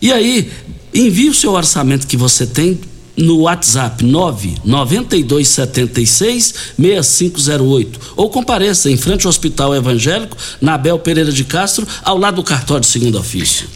E 0.00 0.12
aí, 0.12 0.50
envie 0.96 1.28
o 1.28 1.34
seu 1.34 1.52
orçamento 1.52 2.06
que 2.06 2.16
você 2.16 2.46
tem 2.46 2.80
no 3.16 3.40
WhatsApp 3.40 4.04
99276 4.04 6.54
6508 6.78 8.00
ou 8.16 8.30
compareça 8.30 8.90
em 8.90 8.96
frente 8.96 9.26
ao 9.26 9.30
Hospital 9.30 9.74
Evangélico 9.74 10.36
na 10.60 10.76
Pereira 10.98 11.32
de 11.32 11.44
Castro, 11.44 11.88
ao 12.02 12.18
lado 12.18 12.34
do 12.36 12.42
cartório 12.42 12.82
de 12.82 12.88
segundo 12.88 13.18
ofício. 13.18 13.75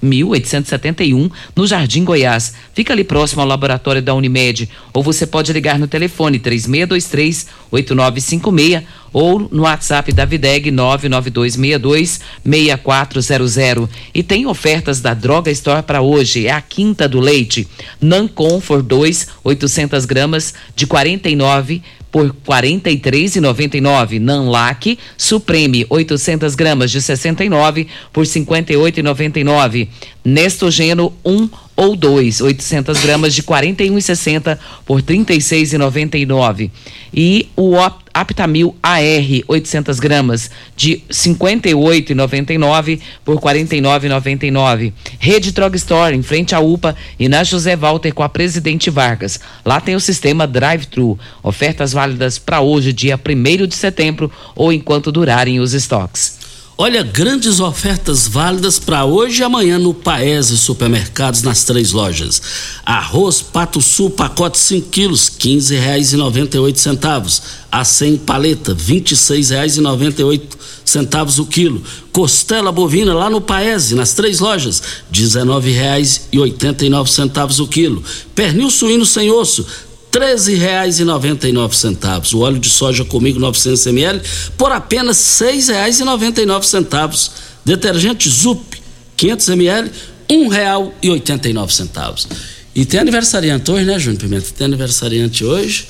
1871, 0.00 1.30
no 1.54 1.66
Jardim 1.66 2.04
Goiás. 2.04 2.54
Fica 2.74 2.92
ali 2.92 3.04
próximo 3.04 3.42
ao 3.42 3.48
laboratório 3.48 4.02
da 4.02 4.14
Unimed. 4.14 4.68
Ou 4.92 5.02
você 5.02 5.26
pode 5.26 5.52
ligar 5.52 5.78
no 5.78 5.86
telefone 5.86 6.38
3623 6.38 7.46
8956 7.70 8.84
ou 9.12 9.48
no 9.50 9.62
WhatsApp 9.62 10.12
da 10.12 10.24
Videg 10.24 10.70
99262 10.70 12.20
6400. 12.44 13.88
E 14.14 14.22
tem 14.22 14.46
ofertas 14.46 15.00
da 15.00 15.14
Droga 15.14 15.50
Store 15.50 15.82
para 15.82 16.00
hoje. 16.00 16.46
É 16.46 16.52
a 16.52 16.60
quinta 16.60 17.08
do 17.08 17.20
leite. 17.20 17.66
Nancomfort 18.00 18.84
2, 18.84 19.28
800 19.44 20.04
gramas 20.04 20.54
de 20.74 20.86
49 20.86 21.82
por 22.10 22.26
R$ 22.26 22.32
43,99. 22.44 24.20
Nanlac 24.20 24.98
Supreme 25.16 25.86
800 25.88 26.56
gramas 26.56 26.92
de 26.92 27.00
69 27.00 27.86
por 28.12 28.24
R$ 28.24 28.30
58,99. 28.30 29.88
Nestogeno 30.24 31.12
1 31.22 31.67
ou 31.78 31.94
2, 31.94 32.40
800 32.40 32.98
gramas 32.98 33.32
de 33.32 33.40
41,60 33.44 34.58
por 34.84 34.96
R$ 34.96 35.02
36,99. 35.02 36.72
E 37.14 37.48
o 37.54 37.76
Aptamil 38.12 38.74
AR 38.82 39.00
800 39.46 40.00
gramas 40.00 40.50
de 40.76 41.04
58,99 41.08 42.98
por 43.24 43.36
R$ 43.36 43.62
49,99. 43.62 44.92
Rede 45.20 45.52
Drugstore 45.52 46.16
em 46.16 46.22
frente 46.22 46.52
à 46.52 46.58
UPA 46.58 46.96
e 47.16 47.28
na 47.28 47.44
José 47.44 47.76
Walter 47.76 48.12
com 48.12 48.24
a 48.24 48.28
Presidente 48.28 48.90
Vargas. 48.90 49.38
Lá 49.64 49.80
tem 49.80 49.94
o 49.94 50.00
sistema 50.00 50.48
Drive-Thru. 50.48 51.16
Ofertas 51.44 51.92
válidas 51.92 52.40
para 52.40 52.60
hoje, 52.60 52.92
dia 52.92 53.16
1 53.16 53.66
de 53.68 53.76
setembro 53.76 54.32
ou 54.56 54.72
enquanto 54.72 55.12
durarem 55.12 55.60
os 55.60 55.74
estoques. 55.74 56.37
Olha, 56.80 57.02
grandes 57.02 57.58
ofertas 57.58 58.28
válidas 58.28 58.78
para 58.78 59.04
hoje 59.04 59.40
e 59.40 59.44
amanhã 59.44 59.80
no 59.80 59.92
Paese 59.92 60.56
Supermercados 60.56 61.42
nas 61.42 61.64
três 61.64 61.90
lojas. 61.90 62.40
Arroz 62.86 63.42
Pato 63.42 63.80
Sul, 63.80 64.10
pacote 64.10 64.56
5 64.56 64.88
quilos, 64.88 65.26
R$ 65.26 65.56
15,98. 65.58 67.42
A 67.70 67.84
100 67.84 68.16
paleta, 68.18 68.74
R$ 68.74 68.78
26,98 68.78 71.40
o 71.40 71.46
quilo. 71.46 71.82
Costela 72.12 72.70
bovina 72.70 73.12
lá 73.12 73.28
no 73.28 73.40
Paese, 73.40 73.96
nas 73.96 74.14
três 74.14 74.38
lojas, 74.38 74.80
R$ 75.12 75.20
19,89 75.20 77.60
o 77.60 77.66
quilo. 77.66 78.04
Pernil 78.36 78.70
suíno 78.70 79.04
sem 79.04 79.32
osso, 79.32 79.66
R$ 80.14 80.20
13,99. 80.20 82.34
O 82.34 82.40
óleo 82.40 82.58
de 82.58 82.68
soja 82.68 83.04
comigo 83.04 83.38
900 83.38 83.86
ml 83.86 84.20
por 84.56 84.72
apenas 84.72 85.40
R$ 85.40 85.52
6,99. 85.52 87.30
Detergente 87.64 88.30
Zup 88.30 88.78
500 89.16 89.48
ml 89.50 89.90
R$ 90.30 90.36
1,89. 90.36 92.26
E 92.74 92.84
tem 92.84 93.00
aniversariante 93.00 93.70
hoje, 93.70 93.84
né, 93.84 93.98
Júnior 93.98 94.20
Pimenta? 94.20 94.46
Tem 94.56 94.66
aniversariante 94.66 95.44
hoje. 95.44 95.86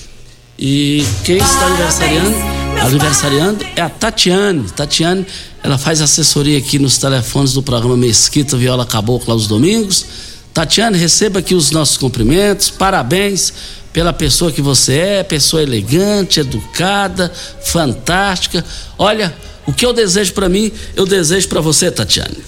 E 0.58 1.04
quem 1.22 1.36
está 1.36 1.66
aniversariando, 1.66 2.36
aniversariando 2.82 3.66
é 3.76 3.80
a 3.80 3.88
Tatiane. 3.88 4.68
Tatiane, 4.70 5.24
ela 5.62 5.78
faz 5.78 6.00
assessoria 6.00 6.58
aqui 6.58 6.78
nos 6.78 6.98
telefones 6.98 7.52
do 7.52 7.62
programa 7.62 7.96
Mesquita 7.96 8.56
Viola 8.56 8.84
Cabocla 8.84 9.34
aos 9.34 9.46
domingos. 9.46 10.04
Tatiane, 10.52 10.98
receba 10.98 11.38
aqui 11.38 11.54
os 11.54 11.70
nossos 11.70 11.96
cumprimentos. 11.96 12.70
Parabéns 12.70 13.52
pela 13.98 14.12
pessoa 14.12 14.52
que 14.52 14.62
você 14.62 14.96
é, 14.96 15.22
pessoa 15.24 15.60
elegante, 15.60 16.38
educada, 16.38 17.32
fantástica. 17.64 18.64
Olha, 18.96 19.34
o 19.66 19.72
que 19.72 19.84
eu 19.84 19.92
desejo 19.92 20.34
para 20.34 20.48
mim, 20.48 20.70
eu 20.94 21.04
desejo 21.04 21.48
para 21.48 21.60
você, 21.60 21.90
Tatiane. 21.90 22.38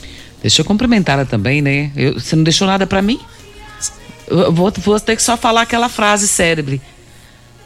Deixa 0.40 0.60
eu 0.60 0.64
cumprimentá-la 0.64 1.24
também, 1.24 1.60
né? 1.60 1.90
Eu, 1.96 2.20
você 2.20 2.36
não 2.36 2.44
deixou 2.44 2.68
nada 2.68 2.86
para 2.86 3.02
mim? 3.02 3.18
Eu 4.28 4.52
vou, 4.52 4.72
vou 4.78 5.00
ter 5.00 5.16
que 5.16 5.22
só 5.24 5.36
falar 5.36 5.62
aquela 5.62 5.88
frase 5.88 6.28
célebre. 6.28 6.80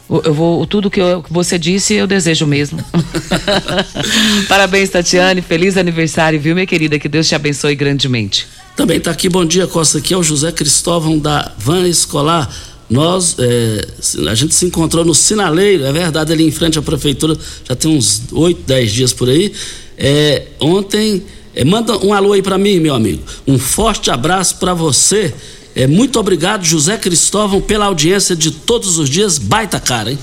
Eu 0.08 0.32
vou, 0.32 0.66
tudo 0.66 0.90
que, 0.90 1.02
eu, 1.02 1.22
que 1.22 1.30
você 1.30 1.58
disse, 1.58 1.92
eu 1.92 2.06
desejo 2.06 2.46
mesmo. 2.46 2.82
Parabéns, 4.48 4.88
Tatiane. 4.88 5.42
Feliz 5.42 5.76
aniversário, 5.76 6.40
viu, 6.40 6.54
minha 6.54 6.66
querida? 6.66 6.98
Que 6.98 7.06
Deus 7.06 7.28
te 7.28 7.34
abençoe 7.34 7.74
grandemente. 7.74 8.46
Também 8.74 8.96
está 8.96 9.10
aqui, 9.10 9.28
bom 9.28 9.44
dia, 9.44 9.66
Costa. 9.66 9.98
Aqui 9.98 10.14
é 10.14 10.16
o 10.16 10.22
José 10.22 10.50
Cristóvão 10.52 11.18
da 11.18 11.52
Van 11.58 11.86
Escolar. 11.86 12.50
Nós, 12.88 13.36
é, 13.38 13.86
a 14.28 14.34
gente 14.34 14.54
se 14.54 14.66
encontrou 14.66 15.04
no 15.04 15.14
Sinaleiro, 15.14 15.84
é 15.84 15.92
verdade, 15.92 16.32
ali 16.32 16.44
em 16.46 16.50
frente 16.50 16.78
à 16.78 16.82
prefeitura, 16.82 17.36
já 17.66 17.74
tem 17.74 17.90
uns 17.90 18.22
8, 18.30 18.62
10 18.66 18.92
dias 18.92 19.12
por 19.12 19.28
aí. 19.28 19.52
É, 19.96 20.48
ontem, 20.60 21.22
é, 21.54 21.64
manda 21.64 21.96
um 22.04 22.12
alô 22.12 22.32
aí 22.32 22.42
para 22.42 22.58
mim, 22.58 22.78
meu 22.80 22.94
amigo. 22.94 23.22
Um 23.46 23.58
forte 23.58 24.10
abraço 24.10 24.56
para 24.56 24.74
você. 24.74 25.32
É, 25.74 25.86
muito 25.86 26.20
obrigado, 26.20 26.64
José 26.64 26.96
Cristóvão, 26.96 27.60
pela 27.60 27.86
audiência 27.86 28.36
de 28.36 28.50
todos 28.50 28.98
os 28.98 29.08
dias. 29.08 29.38
Baita 29.38 29.80
cara, 29.80 30.12
hein? 30.12 30.18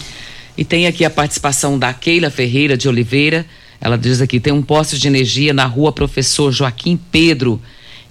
E 0.57 0.63
tem 0.63 0.85
aqui 0.87 1.03
a 1.03 1.09
participação 1.09 1.79
da 1.79 1.93
Keila 1.93 2.29
Ferreira 2.29 2.77
de 2.77 2.87
Oliveira. 2.87 3.45
Ela 3.79 3.97
diz 3.97 4.21
aqui: 4.21 4.39
tem 4.39 4.53
um 4.53 4.61
posto 4.61 4.97
de 4.97 5.07
energia 5.07 5.53
na 5.53 5.65
rua 5.65 5.91
Professor 5.91 6.51
Joaquim 6.51 6.99
Pedro 7.11 7.59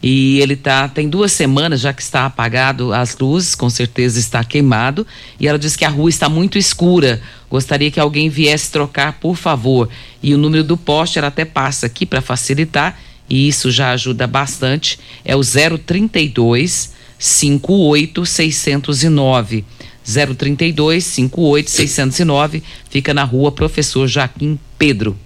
e 0.03 0.41
ele 0.41 0.57
tá 0.57 0.89
tem 0.89 1.09
duas 1.09 1.31
semanas 1.33 1.81
já 1.81 1.93
que 1.93 2.01
está 2.01 2.25
apagado 2.25 2.93
as 2.93 3.17
luzes, 3.19 3.55
com 3.55 3.69
certeza 3.69 4.19
está 4.19 4.43
queimado. 4.43 5.07
E 5.39 5.47
ela 5.47 5.59
diz 5.59 5.77
que 5.77 5.85
a 5.85 5.91
rua 5.91 6.09
está 6.09 6.29
muito 6.29 6.57
escura. 6.57 7.21
Gostaria 7.51 7.91
que 7.91 8.01
alguém 8.01 8.31
viesse 8.31 8.71
trocar, 8.71 9.19
por 9.21 9.37
favor. 9.37 9.89
E 10.23 10.35
o 10.35 10.39
número 10.39 10.65
do 10.65 10.77
poste 10.77 11.19
ela 11.19 11.29
até 11.29 11.45
passa 11.45 11.87
aqui 11.87 12.07
para 12.07 12.23
facilitar 12.23 12.99
e 13.29 13.47
isso 13.47 13.71
já 13.71 13.91
ajuda 13.91 14.27
bastante. 14.27 14.99
É 15.25 15.37
o 15.37 15.43
032 15.43 16.93
58 17.19 18.25
609. 18.25 19.65
032 20.03 21.05
58 21.05 21.71
609 21.71 22.63
fica 22.89 23.13
na 23.13 23.23
rua 23.23 23.53
Professor 23.53 24.09
Joaquim 24.09 24.59
Pedro. 24.79 25.17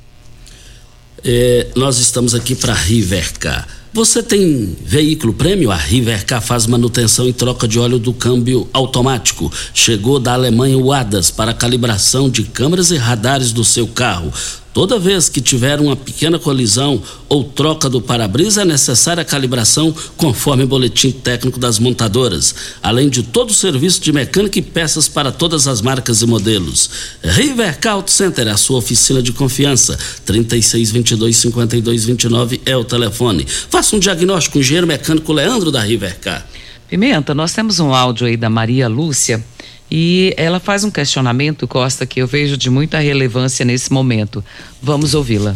É, 1.22 1.68
nós 1.76 1.98
estamos 1.98 2.34
aqui 2.34 2.56
para 2.56 2.74
Rivercar 2.74 3.83
você 3.94 4.24
tem 4.24 4.76
veículo 4.84 5.32
prêmio? 5.32 5.70
A 5.70 5.76
Rivercar 5.76 6.42
faz 6.42 6.66
manutenção 6.66 7.28
e 7.28 7.32
troca 7.32 7.68
de 7.68 7.78
óleo 7.78 7.96
do 7.96 8.12
câmbio 8.12 8.68
automático. 8.72 9.52
Chegou 9.72 10.18
da 10.18 10.32
Alemanha 10.32 10.76
o 10.76 10.92
ADAS 10.92 11.30
para 11.30 11.54
calibração 11.54 12.28
de 12.28 12.42
câmeras 12.42 12.90
e 12.90 12.96
radares 12.96 13.52
do 13.52 13.62
seu 13.62 13.86
carro. 13.86 14.32
Toda 14.74 14.98
vez 14.98 15.28
que 15.28 15.40
tiver 15.40 15.78
uma 15.78 15.94
pequena 15.94 16.36
colisão 16.36 17.00
ou 17.28 17.44
troca 17.44 17.88
do 17.88 18.00
para-brisa, 18.00 18.62
é 18.62 18.64
necessária 18.64 19.22
a 19.22 19.24
calibração 19.24 19.94
conforme 20.16 20.64
o 20.64 20.66
boletim 20.66 21.12
técnico 21.12 21.60
das 21.60 21.78
montadoras, 21.78 22.52
além 22.82 23.08
de 23.08 23.22
todo 23.22 23.50
o 23.50 23.54
serviço 23.54 24.00
de 24.00 24.12
mecânica 24.12 24.58
e 24.58 24.62
peças 24.62 25.06
para 25.06 25.30
todas 25.30 25.68
as 25.68 25.80
marcas 25.80 26.22
e 26.22 26.26
modelos. 26.26 26.90
Rivercar 27.22 27.92
Auto 27.92 28.10
Center, 28.10 28.48
a 28.48 28.56
sua 28.56 28.78
oficina 28.78 29.22
de 29.22 29.30
confiança. 29.30 29.96
3622-5229 30.26 32.60
é 32.66 32.76
o 32.76 32.82
telefone. 32.82 33.46
Faça 33.70 33.94
um 33.94 34.00
diagnóstico 34.00 34.54
com 34.54 34.58
o 34.58 34.62
engenheiro 34.62 34.88
mecânico 34.88 35.32
Leandro 35.32 35.70
da 35.70 35.82
Rivercar. 35.82 36.44
Pimenta, 36.88 37.32
nós 37.32 37.52
temos 37.52 37.78
um 37.78 37.94
áudio 37.94 38.26
aí 38.26 38.36
da 38.36 38.50
Maria 38.50 38.88
Lúcia 38.88 39.40
e 39.90 40.34
ela 40.36 40.58
faz 40.58 40.84
um 40.84 40.90
questionamento, 40.90 41.68
Costa, 41.68 42.06
que 42.06 42.20
eu 42.20 42.26
vejo 42.26 42.56
de 42.56 42.70
muita 42.70 42.98
relevância 42.98 43.64
nesse 43.64 43.92
momento. 43.92 44.42
Vamos 44.82 45.14
ouvi-la. 45.14 45.54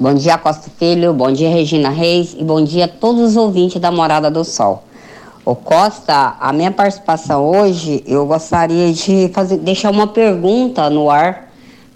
Bom 0.00 0.14
dia, 0.14 0.36
Costa 0.36 0.70
Filho. 0.78 1.12
Bom 1.12 1.30
dia, 1.30 1.48
Regina 1.48 1.90
Reis. 1.90 2.34
E 2.38 2.42
bom 2.42 2.62
dia 2.62 2.86
a 2.86 2.88
todos 2.88 3.30
os 3.30 3.36
ouvintes 3.36 3.80
da 3.80 3.90
Morada 3.90 4.30
do 4.30 4.44
Sol. 4.44 4.84
O 5.44 5.54
Costa, 5.54 6.36
a 6.40 6.52
minha 6.52 6.70
participação 6.70 7.44
hoje, 7.44 8.02
eu 8.06 8.26
gostaria 8.26 8.92
de 8.92 9.30
fazer, 9.32 9.58
deixar 9.58 9.90
uma 9.90 10.06
pergunta 10.06 10.88
no 10.88 11.10
ar 11.10 11.50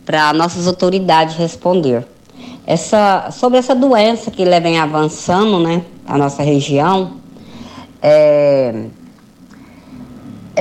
para 0.05 0.33
nossas 0.33 0.67
autoridades 0.67 1.35
responder. 1.37 2.07
Essa, 2.67 3.31
sobre 3.31 3.59
essa 3.59 3.75
doença 3.75 4.31
que 4.31 4.45
vem 4.45 4.79
avançando, 4.79 5.59
né, 5.59 5.83
a 6.07 6.19
nossa 6.19 6.43
região, 6.43 7.13
é, 8.03 8.85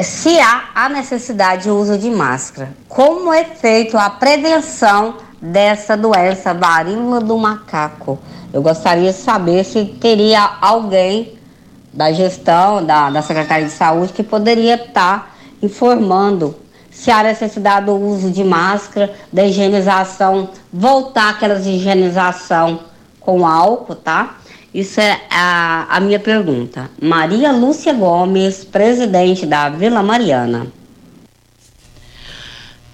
se 0.03 0.39
há 0.39 0.69
a 0.75 0.89
necessidade 0.89 1.63
de 1.63 1.69
uso 1.69 1.97
de 1.97 2.09
máscara, 2.09 2.73
como 2.87 3.33
é 3.33 3.43
feito 3.43 3.97
a 3.97 4.09
prevenção 4.09 5.15
dessa 5.41 5.95
doença 5.95 6.53
varíola 6.53 7.19
do 7.19 7.37
macaco? 7.37 8.19
Eu 8.53 8.61
gostaria 8.61 9.11
de 9.11 9.17
saber 9.17 9.63
se 9.63 9.85
teria 9.85 10.57
alguém 10.61 11.37
da 11.93 12.11
gestão 12.11 12.85
da, 12.85 13.09
da 13.09 13.21
Secretaria 13.21 13.65
de 13.65 13.71
Saúde 13.71 14.13
que 14.13 14.23
poderia 14.23 14.75
estar 14.75 15.35
informando 15.61 16.55
se 16.91 17.11
há 17.11 17.21
necessidade 17.21 17.85
do 17.85 17.95
uso 17.95 18.31
de 18.31 18.43
máscara, 18.43 19.13
da 19.31 19.45
higienização, 19.45 20.49
voltar 20.73 21.29
aquelas 21.29 21.65
higienização 21.65 22.79
com 23.19 23.45
álcool, 23.45 23.95
tá? 23.95 24.37
Isso 24.73 24.99
é 24.99 25.21
a, 25.29 25.87
a 25.89 25.99
minha 25.99 26.19
pergunta. 26.19 26.89
Maria 27.01 27.51
Lúcia 27.51 27.93
Gomes, 27.93 28.63
presidente 28.63 29.45
da 29.45 29.69
Vila 29.69 30.03
Mariana. 30.03 30.67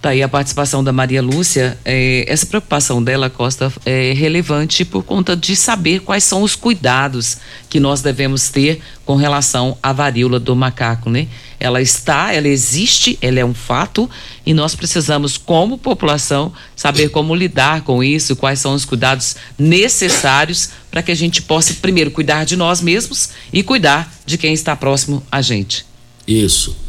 Tá 0.03 0.09
aí 0.09 0.21
a 0.21 0.27
participação 0.27 0.83
da 0.83 0.91
Maria 0.91 1.21
Lúcia. 1.21 1.77
É, 1.85 2.25
essa 2.27 2.45
preocupação 2.45 3.01
dela, 3.01 3.29
Costa, 3.29 3.71
é 3.85 4.11
relevante 4.11 4.83
por 4.83 5.01
conta 5.01 5.33
de 5.33 5.55
saber 5.55 6.01
quais 6.01 6.25
são 6.25 6.43
os 6.43 6.57
cuidados 6.57 7.37
que 7.69 7.79
nós 7.79 8.01
devemos 8.01 8.49
ter 8.49 8.81
com 9.05 9.15
relação 9.15 9.77
à 9.81 9.93
varíola 9.93 10.41
do 10.41 10.53
macaco, 10.57 11.09
né? 11.09 11.29
Ela 11.57 11.81
está, 11.81 12.33
ela 12.33 12.49
existe, 12.49 13.17
ela 13.21 13.39
é 13.39 13.45
um 13.45 13.53
fato 13.53 14.09
e 14.45 14.53
nós 14.53 14.75
precisamos, 14.75 15.37
como 15.37 15.77
população, 15.77 16.51
saber 16.75 17.07
como 17.07 17.33
lidar 17.33 17.83
com 17.83 18.03
isso, 18.03 18.35
quais 18.35 18.59
são 18.59 18.73
os 18.73 18.83
cuidados 18.83 19.37
necessários 19.57 20.71
para 20.91 21.01
que 21.01 21.13
a 21.13 21.15
gente 21.15 21.41
possa, 21.41 21.75
primeiro, 21.75 22.11
cuidar 22.11 22.43
de 22.43 22.57
nós 22.57 22.81
mesmos 22.81 23.29
e 23.53 23.63
cuidar 23.63 24.13
de 24.25 24.37
quem 24.37 24.53
está 24.53 24.75
próximo 24.75 25.23
a 25.31 25.41
gente. 25.41 25.85
Isso. 26.27 26.82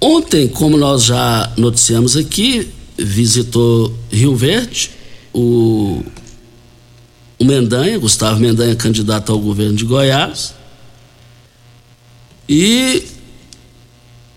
Ontem, 0.00 0.48
como 0.48 0.76
nós 0.76 1.04
já 1.04 1.52
noticiamos 1.56 2.16
aqui, 2.16 2.68
visitou 2.96 3.94
Rio 4.10 4.34
Verde 4.34 4.90
o, 5.32 6.02
o 7.38 7.44
Mendanha, 7.44 7.98
Gustavo 7.98 8.40
Mendanha, 8.40 8.74
candidato 8.74 9.30
ao 9.30 9.38
governo 9.38 9.74
de 9.74 9.84
Goiás, 9.84 10.54
e 12.48 13.04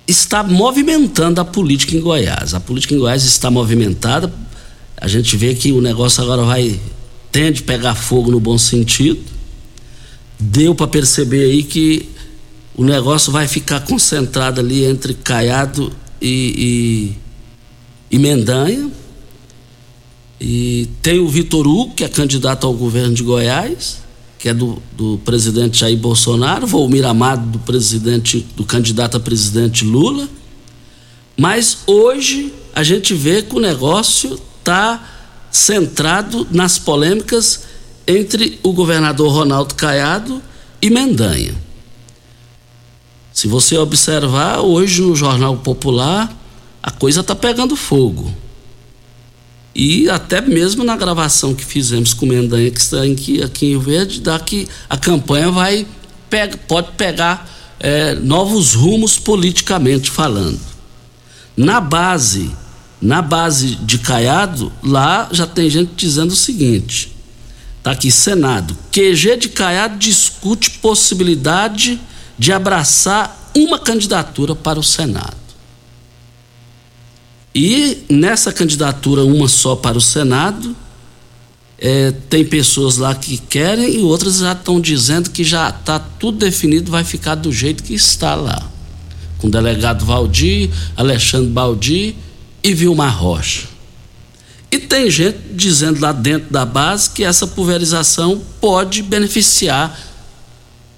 está 0.08 0.44
movimentando 0.44 1.42
a 1.42 1.46
política 1.46 1.96
em 1.96 2.02
Goiás. 2.02 2.54
A 2.54 2.60
política 2.60 2.94
em 2.94 3.00
Goiás 3.00 3.24
está 3.24 3.50
movimentada. 3.50 4.32
A 4.98 5.08
gente 5.08 5.36
vê 5.36 5.56
que 5.56 5.72
o 5.72 5.82
negócio 5.82 6.22
agora 6.22 6.44
vai 6.44 6.80
tende 7.32 7.62
a 7.62 7.66
pegar 7.66 7.96
fogo 7.96 8.30
no 8.30 8.40
bom 8.40 8.58
sentido. 8.58 9.20
Deu 10.40 10.76
para 10.76 10.88
perceber 10.88 11.46
aí 11.46 11.64
que 11.64 12.08
o 12.76 12.84
negócio 12.84 13.32
vai 13.32 13.48
ficar 13.48 13.82
concentrado 13.82 14.60
ali 14.60 14.86
entre 14.86 15.14
Caiado 15.14 15.92
e, 16.22 17.16
e, 18.12 18.16
e 18.16 18.20
Mendanha. 18.20 18.90
E 20.42 20.90
tem 21.02 21.20
o 21.20 21.28
Vitor 21.28 21.68
Hugo, 21.68 21.94
que 21.94 22.04
é 22.04 22.10
candidato 22.10 22.66
ao 22.66 22.74
governo 22.74 23.14
de 23.14 23.24
Goiás, 23.24 24.00
que 24.40 24.50
é 24.50 24.54
do, 24.54 24.82
do 24.92 25.18
presidente 25.20 25.80
Jair 25.80 25.98
Bolsonaro, 25.98 26.68
Volmir 26.68 27.06
Amado 27.06 27.46
do 27.52 27.60
presidente, 27.60 28.46
do 28.56 28.66
candidato 28.66 29.18
a 29.18 29.20
presidente 29.20 29.86
Lula. 29.86 30.28
Mas 31.38 31.80
hoje 31.88 32.54
a 32.76 32.84
gente 32.84 33.14
vê 33.14 33.42
que 33.42 33.56
o 33.56 33.60
negócio 33.60 34.40
está 34.60 35.12
centrado 35.52 36.48
nas 36.52 36.80
polêmicas 36.80 37.62
entre 38.08 38.60
o 38.64 38.74
governador 38.74 39.32
Ronaldo 39.32 39.76
Caiado 39.76 40.42
e 40.82 40.90
Mendanha. 40.90 41.54
Se 43.44 43.48
você 43.50 43.78
observar, 43.78 44.62
hoje 44.62 45.02
no 45.02 45.14
Jornal 45.14 45.58
Popular, 45.58 46.34
a 46.82 46.90
coisa 46.90 47.20
está 47.20 47.36
pegando 47.36 47.76
fogo. 47.76 48.34
E 49.76 50.10
até 50.10 50.40
mesmo 50.40 50.82
na 50.86 50.96
gravação 50.96 51.54
que 51.54 51.66
fizemos 51.66 52.14
com 52.14 52.26
o 52.26 52.30
Mendanha, 52.30 52.72
que 52.72 52.80
está 52.80 53.04
aqui, 53.04 53.44
aqui 53.44 53.66
em 53.66 53.70
Rio 53.72 53.82
Verde, 53.82 54.22
dá 54.22 54.40
que 54.40 54.66
a 54.90 54.96
campanha 54.96 55.52
vai 55.52 55.86
pega, 56.30 56.56
pode 56.56 56.94
pegar 56.94 57.54
é, 57.82 58.16
novos 58.16 58.76
rumos 58.76 59.20
politicamente 59.20 60.10
falando. 60.10 60.62
Na 61.58 61.82
base, 61.82 62.50
na 63.02 63.22
base 63.22 63.76
de 63.76 63.98
Caiado, 63.98 64.72
lá 64.82 65.28
já 65.34 65.46
tem 65.46 65.70
gente 65.70 65.92
dizendo 65.98 66.32
o 66.32 66.38
seguinte: 66.38 67.14
tá 67.84 67.92
aqui, 67.92 68.10
Senado. 68.10 68.74
QG 68.90 69.36
de 69.36 69.50
Caiado 69.50 69.98
discute 69.98 70.70
possibilidade 70.80 72.00
de 72.38 72.52
abraçar 72.52 73.52
uma 73.56 73.78
candidatura 73.78 74.56
para 74.56 74.80
o 74.80 74.84
Senado. 74.84 75.44
E 77.56 78.04
nessa 78.10 78.52
candidatura, 78.52 79.24
uma 79.24 79.48
só 79.48 79.76
para 79.76 79.98
o 79.98 80.02
Senado, 80.02 80.76
é, 81.78 82.12
tem 82.30 82.44
pessoas 82.44 82.98
lá 82.98 83.14
que 83.14 83.38
querem 83.38 83.98
e 83.98 84.00
outras 84.00 84.38
já 84.38 84.54
estão 84.54 84.80
dizendo 84.80 85.30
que 85.30 85.44
já 85.44 85.70
está 85.70 86.00
tudo 86.00 86.40
definido, 86.40 86.90
vai 86.90 87.04
ficar 87.04 87.36
do 87.36 87.52
jeito 87.52 87.84
que 87.84 87.94
está 87.94 88.34
lá. 88.36 88.70
Com 89.38 89.48
o 89.48 89.52
delegado 89.52 90.06
Valdir, 90.06 90.70
Alexandre 90.96 91.50
Baldi 91.50 92.16
e 92.64 92.74
Vilmar 92.74 93.22
Rocha. 93.22 93.68
E 94.72 94.80
tem 94.80 95.12
gente 95.12 95.38
dizendo 95.52 96.02
lá 96.02 96.12
dentro 96.12 96.52
da 96.52 96.66
base 96.66 97.10
que 97.10 97.24
essa 97.24 97.46
pulverização 97.46 98.42
pode 98.60 99.04
beneficiar 99.04 100.00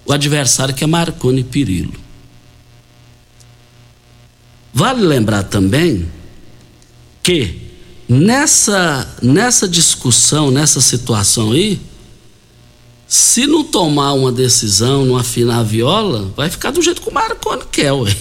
o 0.05 0.13
adversário 0.13 0.73
que 0.73 0.83
é 0.83 0.87
Marconi 0.87 1.43
Pirillo. 1.43 1.93
Vale 4.73 5.01
lembrar 5.01 5.43
também 5.43 6.07
que 7.23 7.61
nessa, 8.07 9.15
nessa 9.21 9.67
discussão, 9.67 10.51
nessa 10.51 10.79
situação 10.79 11.53
aí, 11.53 11.79
se 13.07 13.47
não 13.47 13.63
tomar 13.63 14.13
uma 14.13 14.31
decisão, 14.31 15.05
não 15.05 15.17
afinar 15.17 15.59
a 15.59 15.63
viola, 15.63 16.31
vai 16.35 16.49
ficar 16.49 16.71
do 16.71 16.81
jeito 16.81 17.01
que 17.01 17.09
o 17.09 17.13
Marconi 17.13 17.63
quer, 17.71 17.91
ué. 17.93 18.15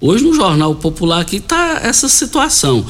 Hoje 0.00 0.24
no 0.24 0.34
Jornal 0.34 0.74
Popular 0.74 1.20
aqui 1.20 1.36
está 1.36 1.80
essa 1.82 2.08
situação. 2.08 2.84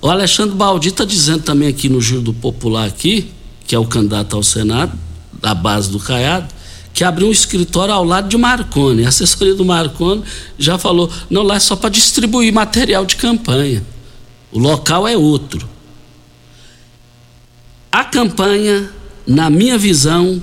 O 0.00 0.08
Alexandre 0.08 0.54
Baldi 0.54 0.88
está 0.88 1.04
dizendo 1.04 1.42
também 1.42 1.68
aqui 1.68 1.88
no 1.88 2.00
Giro 2.00 2.20
do 2.20 2.32
Popular 2.32 2.86
aqui, 2.86 3.30
que 3.66 3.74
é 3.74 3.78
o 3.78 3.86
candidato 3.86 4.36
ao 4.36 4.42
Senado, 4.42 4.96
da 5.40 5.54
base 5.54 5.90
do 5.90 5.98
Caiado, 5.98 6.52
que 6.96 7.04
abriu 7.04 7.28
um 7.28 7.30
escritório 7.30 7.92
ao 7.92 8.02
lado 8.02 8.26
de 8.26 8.38
Marconi. 8.38 9.04
A 9.04 9.10
assessoria 9.10 9.54
do 9.54 9.66
Marconi 9.66 10.24
já 10.58 10.78
falou, 10.78 11.10
não, 11.28 11.42
lá 11.42 11.56
é 11.56 11.60
só 11.60 11.76
para 11.76 11.90
distribuir 11.90 12.50
material 12.54 13.04
de 13.04 13.16
campanha. 13.16 13.84
O 14.50 14.58
local 14.58 15.06
é 15.06 15.14
outro. 15.14 15.68
A 17.92 18.02
campanha, 18.02 18.88
na 19.26 19.50
minha 19.50 19.76
visão, 19.76 20.40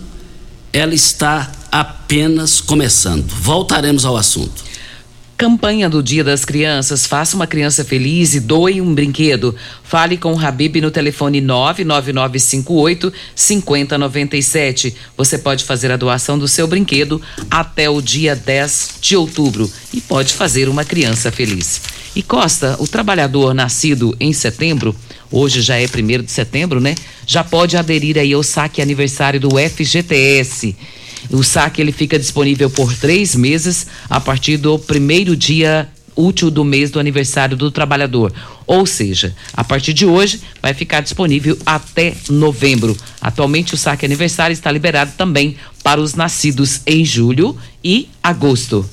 ela 0.72 0.94
está 0.94 1.52
apenas 1.72 2.62
começando. 2.62 3.28
Voltaremos 3.32 4.06
ao 4.06 4.16
assunto. 4.16 4.62
Campanha 5.36 5.89
do 5.89 6.04
Dia 6.04 6.24
das 6.24 6.46
Crianças. 6.46 7.06
Faça 7.08 7.36
uma 7.36 7.48
criança 7.48 7.84
feliz 7.84 8.36
e 8.36 8.39
doe 8.39 8.80
um 8.80 8.93
brinquedo. 8.93 9.56
Fale 9.84 10.15
com 10.15 10.34
o 10.34 10.39
Habib 10.39 10.78
no 10.78 10.91
telefone 10.91 11.41
99958 11.41 13.12
5097. 13.36 14.96
Você 15.17 15.38
pode 15.38 15.63
fazer 15.63 15.91
a 15.91 15.98
doação 15.98 16.38
do 16.38 16.48
seu 16.48 16.67
brinquedo 16.67 17.22
até 17.50 17.89
o 17.89 18.00
dia 18.02 18.36
10 18.36 18.96
de 19.02 19.15
outubro 19.17 19.69
e 19.93 20.00
pode 20.00 20.34
fazer 20.34 20.69
uma 20.69 20.86
criança 20.86 21.32
feliz. 21.32 21.82
E 22.15 22.22
Costa, 22.22 22.76
o 22.80 22.88
trabalhador 22.88 23.56
nascido 23.56 24.15
em 24.19 24.32
setembro, 24.34 24.96
hoje 25.32 25.63
já 25.63 25.78
é 25.78 25.88
primeiro 25.88 26.22
de 26.22 26.32
setembro, 26.32 26.80
né? 26.80 26.93
Já 27.26 27.43
pode 27.43 27.76
aderir 27.76 28.19
aí 28.19 28.34
ao 28.34 28.43
saque 28.43 28.84
aniversário 28.84 29.39
do 29.39 29.50
FGTS. 29.58 30.76
O 31.29 31.43
saque 31.43 31.81
ele 31.81 31.91
fica 31.91 32.19
disponível 32.19 32.69
por 32.69 32.93
três 32.95 33.36
meses 33.36 33.88
a 34.09 34.19
partir 34.19 34.57
do 34.57 34.77
primeiro 34.77 35.36
dia 35.36 35.89
útil 36.15 36.51
do 36.51 36.63
mês 36.63 36.91
do 36.91 36.99
aniversário 36.99 37.57
do 37.57 37.71
trabalhador. 37.71 38.33
Ou 38.65 38.86
seja, 38.86 39.36
a 39.53 39.63
partir 39.63 39.93
de 39.93 40.05
hoje 40.05 40.41
vai 40.62 40.73
ficar 40.73 41.01
disponível 41.01 41.57
até 41.65 42.13
novembro. 42.29 42.95
Atualmente 43.19 43.73
o 43.73 43.77
saque 43.77 44.05
aniversário 44.05 44.53
está 44.53 44.71
liberado 44.71 45.13
também 45.17 45.57
para 45.83 45.99
os 45.99 46.13
nascidos 46.13 46.81
em 46.86 47.03
julho 47.03 47.57
e 47.83 48.09
agosto. 48.21 48.88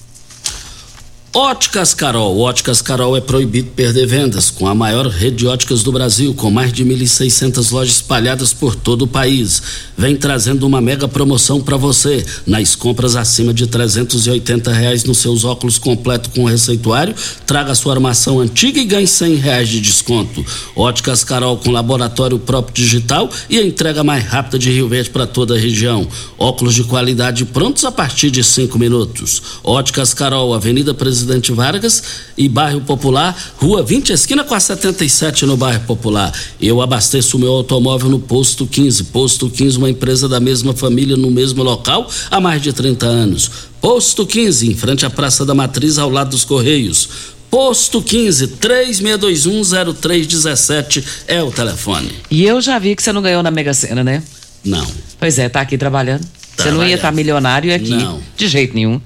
Óticas 1.32 1.94
Carol. 1.94 2.40
Óticas 2.40 2.82
Carol 2.82 3.16
é 3.16 3.20
proibido 3.20 3.70
perder 3.70 4.04
vendas 4.04 4.50
com 4.50 4.66
a 4.66 4.74
maior 4.74 5.06
rede 5.06 5.36
de 5.36 5.46
óticas 5.46 5.84
do 5.84 5.92
Brasil, 5.92 6.34
com 6.34 6.50
mais 6.50 6.72
de 6.72 6.84
1.600 6.84 7.70
lojas 7.70 7.94
espalhadas 7.94 8.52
por 8.52 8.74
todo 8.74 9.02
o 9.02 9.06
país. 9.06 9.62
Vem 9.96 10.16
trazendo 10.16 10.66
uma 10.66 10.80
mega 10.80 11.06
promoção 11.06 11.60
para 11.60 11.76
você. 11.76 12.26
Nas 12.44 12.74
compras 12.74 13.14
acima 13.14 13.54
de 13.54 13.68
380 13.68 14.72
reais 14.72 15.04
nos 15.04 15.18
seus 15.18 15.44
óculos 15.44 15.78
completo 15.78 16.30
com 16.30 16.46
receituário, 16.46 17.14
traga 17.46 17.76
sua 17.76 17.94
armação 17.94 18.40
antiga 18.40 18.80
e 18.80 18.84
ganhe 18.84 19.06
100 19.06 19.36
reais 19.36 19.68
de 19.68 19.80
desconto. 19.80 20.44
Óticas 20.74 21.22
Carol 21.22 21.56
com 21.58 21.70
laboratório 21.70 22.40
próprio 22.40 22.74
digital 22.74 23.30
e 23.48 23.56
a 23.56 23.64
entrega 23.64 24.02
mais 24.02 24.24
rápida 24.24 24.58
de 24.58 24.72
Rio 24.72 24.88
Verde 24.88 25.10
para 25.10 25.28
toda 25.28 25.54
a 25.54 25.58
região. 25.58 26.08
Óculos 26.36 26.74
de 26.74 26.82
qualidade 26.82 27.44
prontos 27.44 27.84
a 27.84 27.92
partir 27.92 28.32
de 28.32 28.42
cinco 28.42 28.80
minutos. 28.80 29.40
Óticas 29.62 30.12
Carol, 30.12 30.52
Avenida 30.52 30.92
Presidente 30.92 31.19
Presidente 31.20 31.52
Vargas 31.52 32.02
e 32.36 32.48
bairro 32.48 32.80
Popular, 32.80 33.36
Rua 33.56 33.82
20, 33.82 34.10
esquina 34.10 34.42
com 34.42 34.54
a 34.54 34.60
77 34.60 35.44
no 35.44 35.54
bairro 35.56 35.80
Popular. 35.80 36.32
Eu 36.58 36.80
abasteço 36.80 37.36
o 37.36 37.40
meu 37.40 37.52
automóvel 37.52 38.08
no 38.08 38.18
Posto 38.18 38.66
15. 38.66 39.04
Posto 39.04 39.50
15, 39.50 39.76
uma 39.76 39.90
empresa 39.90 40.26
da 40.28 40.40
mesma 40.40 40.72
família 40.72 41.14
no 41.16 41.30
mesmo 41.30 41.62
local 41.62 42.10
há 42.30 42.40
mais 42.40 42.62
de 42.62 42.72
30 42.72 43.04
anos. 43.04 43.50
Posto 43.82 44.26
15, 44.26 44.70
em 44.70 44.74
frente 44.74 45.04
à 45.04 45.10
Praça 45.10 45.44
da 45.44 45.54
Matriz, 45.54 45.98
ao 45.98 46.08
lado 46.08 46.30
dos 46.30 46.42
Correios. 46.44 47.10
Posto 47.50 48.00
15 48.00 48.48
36210317 48.48 51.04
é 51.26 51.42
o 51.42 51.50
telefone. 51.50 52.10
E 52.30 52.44
eu 52.44 52.62
já 52.62 52.78
vi 52.78 52.96
que 52.96 53.02
você 53.02 53.12
não 53.12 53.20
ganhou 53.20 53.42
na 53.42 53.50
Mega 53.50 53.74
Sena, 53.74 54.02
né? 54.02 54.22
Não. 54.64 54.86
Pois 55.18 55.38
é, 55.38 55.50
tá 55.50 55.60
aqui 55.60 55.76
trabalhando. 55.76 56.26
Você 56.56 56.70
não 56.70 56.86
ia 56.86 56.94
estar 56.94 57.08
tá 57.08 57.12
milionário 57.12 57.74
aqui. 57.74 57.90
Não. 57.90 58.22
De 58.36 58.48
jeito 58.48 58.74
nenhum. 58.74 59.00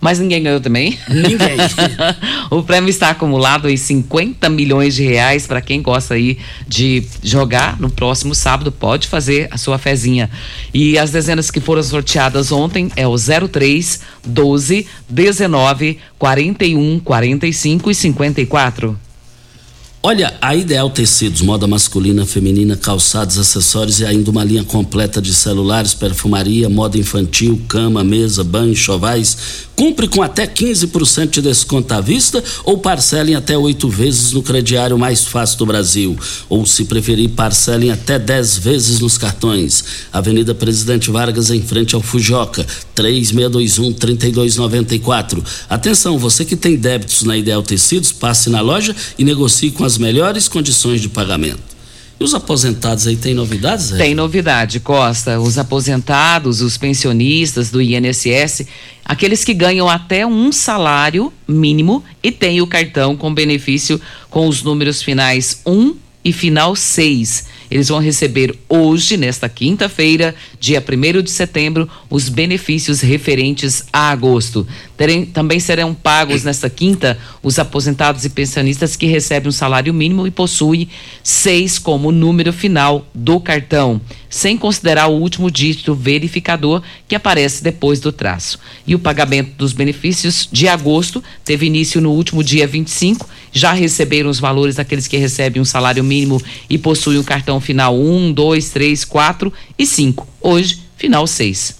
Mas 0.00 0.18
ninguém 0.18 0.42
ganhou 0.42 0.60
também? 0.60 0.98
Ninguém. 1.08 1.56
o 2.50 2.62
prêmio 2.62 2.90
está 2.90 3.10
acumulado 3.10 3.68
em 3.68 3.76
50 3.76 4.48
milhões 4.48 4.94
de 4.94 5.04
reais 5.04 5.46
para 5.46 5.60
quem 5.60 5.80
gosta 5.80 6.14
aí 6.14 6.38
de 6.68 7.02
jogar 7.22 7.80
no 7.80 7.90
próximo 7.90 8.34
sábado, 8.34 8.70
pode 8.70 9.08
fazer 9.08 9.48
a 9.50 9.56
sua 9.56 9.78
fezinha. 9.78 10.30
E 10.72 10.98
as 10.98 11.10
dezenas 11.10 11.50
que 11.50 11.60
foram 11.60 11.82
sorteadas 11.82 12.52
ontem 12.52 12.90
é 12.94 13.06
o 13.06 13.16
03, 13.16 14.00
12, 14.24 14.86
19, 15.08 15.98
41, 16.18 17.00
45 17.00 17.90
e 17.90 17.94
54. 17.94 19.06
Olha, 20.08 20.34
a 20.40 20.54
Ideal 20.54 20.88
Tecidos, 20.88 21.42
moda 21.42 21.66
masculina, 21.66 22.24
feminina, 22.24 22.76
calçados, 22.76 23.38
acessórios 23.38 23.98
e 23.98 24.06
ainda 24.06 24.30
uma 24.30 24.44
linha 24.44 24.62
completa 24.62 25.20
de 25.20 25.34
celulares, 25.34 25.94
perfumaria, 25.94 26.68
moda 26.68 26.96
infantil, 26.96 27.60
cama, 27.66 28.04
mesa, 28.04 28.44
banho, 28.44 28.76
chovais. 28.76 29.65
Cumpre 29.76 30.08
com 30.08 30.22
até 30.22 30.46
15% 30.46 31.28
de 31.28 31.42
desconto 31.42 31.92
à 31.92 32.00
vista 32.00 32.42
ou 32.64 32.78
parcelem 32.78 33.34
até 33.34 33.58
oito 33.58 33.90
vezes 33.90 34.32
no 34.32 34.42
crediário 34.42 34.98
mais 34.98 35.24
fácil 35.24 35.58
do 35.58 35.66
Brasil. 35.66 36.16
Ou, 36.48 36.64
se 36.64 36.86
preferir, 36.86 37.28
parcelem 37.28 37.90
até 37.90 38.18
10 38.18 38.56
vezes 38.56 39.00
nos 39.00 39.18
cartões. 39.18 39.84
Avenida 40.10 40.54
Presidente 40.54 41.10
Vargas, 41.10 41.50
em 41.50 41.60
frente 41.60 41.94
ao 41.94 42.00
Fujoca, 42.00 42.66
3621-3294. 42.96 45.44
Atenção, 45.68 46.18
você 46.18 46.42
que 46.42 46.56
tem 46.56 46.76
débitos 46.76 47.24
na 47.24 47.36
Ideal 47.36 47.62
Tecidos, 47.62 48.12
passe 48.12 48.48
na 48.48 48.62
loja 48.62 48.96
e 49.18 49.24
negocie 49.24 49.70
com 49.70 49.84
as 49.84 49.98
melhores 49.98 50.48
condições 50.48 51.02
de 51.02 51.10
pagamento. 51.10 51.75
E 52.18 52.24
os 52.24 52.34
aposentados 52.34 53.06
aí 53.06 53.16
tem 53.16 53.34
novidades? 53.34 53.90
Tem 53.90 54.14
novidade, 54.14 54.80
Costa. 54.80 55.38
Os 55.38 55.58
aposentados, 55.58 56.62
os 56.62 56.78
pensionistas 56.78 57.70
do 57.70 57.82
INSS, 57.82 58.66
aqueles 59.04 59.44
que 59.44 59.52
ganham 59.52 59.88
até 59.88 60.26
um 60.26 60.50
salário 60.50 61.30
mínimo 61.46 62.02
e 62.22 62.32
têm 62.32 62.62
o 62.62 62.66
cartão 62.66 63.16
com 63.16 63.32
benefício 63.34 64.00
com 64.30 64.48
os 64.48 64.62
números 64.62 65.02
finais 65.02 65.60
1 65.66 65.94
e 66.24 66.32
final 66.32 66.74
6 66.74 67.55
eles 67.70 67.88
vão 67.88 67.98
receber 67.98 68.56
hoje, 68.68 69.16
nesta 69.16 69.48
quinta-feira, 69.48 70.34
dia 70.58 70.82
1 70.82 71.22
de 71.22 71.30
setembro, 71.30 71.88
os 72.08 72.28
benefícios 72.28 73.00
referentes 73.00 73.84
a 73.92 74.10
agosto. 74.10 74.66
Terem, 74.96 75.26
também 75.26 75.60
serão 75.60 75.92
pagos 75.94 76.44
nesta 76.44 76.70
quinta 76.70 77.18
os 77.42 77.58
aposentados 77.58 78.24
e 78.24 78.30
pensionistas 78.30 78.96
que 78.96 79.06
recebem 79.06 79.48
um 79.48 79.52
salário 79.52 79.92
mínimo 79.92 80.26
e 80.26 80.30
possuem 80.30 80.88
seis 81.22 81.78
como 81.78 82.12
número 82.12 82.52
final 82.52 83.06
do 83.14 83.38
cartão. 83.40 84.00
Sem 84.28 84.56
considerar 84.56 85.06
o 85.08 85.14
último 85.14 85.50
dígito 85.50 85.94
verificador 85.94 86.82
que 87.06 87.14
aparece 87.14 87.62
depois 87.62 88.00
do 88.00 88.12
traço. 88.12 88.58
E 88.86 88.94
o 88.94 88.98
pagamento 88.98 89.52
dos 89.56 89.72
benefícios 89.72 90.48
de 90.50 90.68
agosto 90.68 91.22
teve 91.44 91.66
início 91.66 92.00
no 92.00 92.12
último 92.12 92.42
dia 92.42 92.66
25. 92.66 93.28
Já 93.52 93.72
receberam 93.72 94.28
os 94.28 94.38
valores 94.38 94.76
daqueles 94.76 95.06
que 95.06 95.16
recebem 95.16 95.60
um 95.62 95.64
salário 95.64 96.04
mínimo 96.04 96.40
e 96.68 96.76
possuem 96.76 97.18
o 97.18 97.24
cartão 97.24 97.60
final 97.60 97.98
1, 97.98 98.32
2, 98.32 98.70
3, 98.70 99.04
4 99.04 99.52
e 99.78 99.86
5. 99.86 100.26
Hoje, 100.40 100.80
final 100.96 101.26
6. 101.26 101.76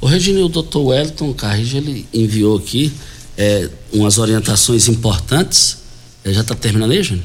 O 0.00 0.06
Regine, 0.06 0.42
o 0.42 0.48
doutor 0.48 0.88
Wellington 0.88 1.32
Carrijo, 1.32 1.78
ele 1.78 2.06
enviou 2.12 2.58
aqui 2.58 2.92
é, 3.36 3.68
umas 3.92 4.18
orientações 4.18 4.88
importantes. 4.88 5.78
É, 6.24 6.32
já 6.32 6.42
está 6.42 6.54
terminando 6.54 6.90
aí, 6.90 7.02
Júnior? 7.02 7.24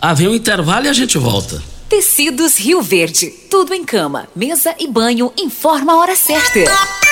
Ah, 0.00 0.12
vem 0.12 0.28
um 0.28 0.34
intervalo 0.34 0.86
e 0.86 0.88
a 0.88 0.92
gente 0.92 1.16
volta. 1.18 1.62
Tecidos 1.88 2.56
Rio 2.58 2.80
Verde. 2.80 3.30
Tudo 3.50 3.74
em 3.74 3.84
cama, 3.84 4.28
mesa 4.34 4.74
e 4.78 4.88
banho. 4.88 5.32
Informa 5.36 5.92
a 5.92 5.96
hora 5.98 6.16
certa. 6.16 7.03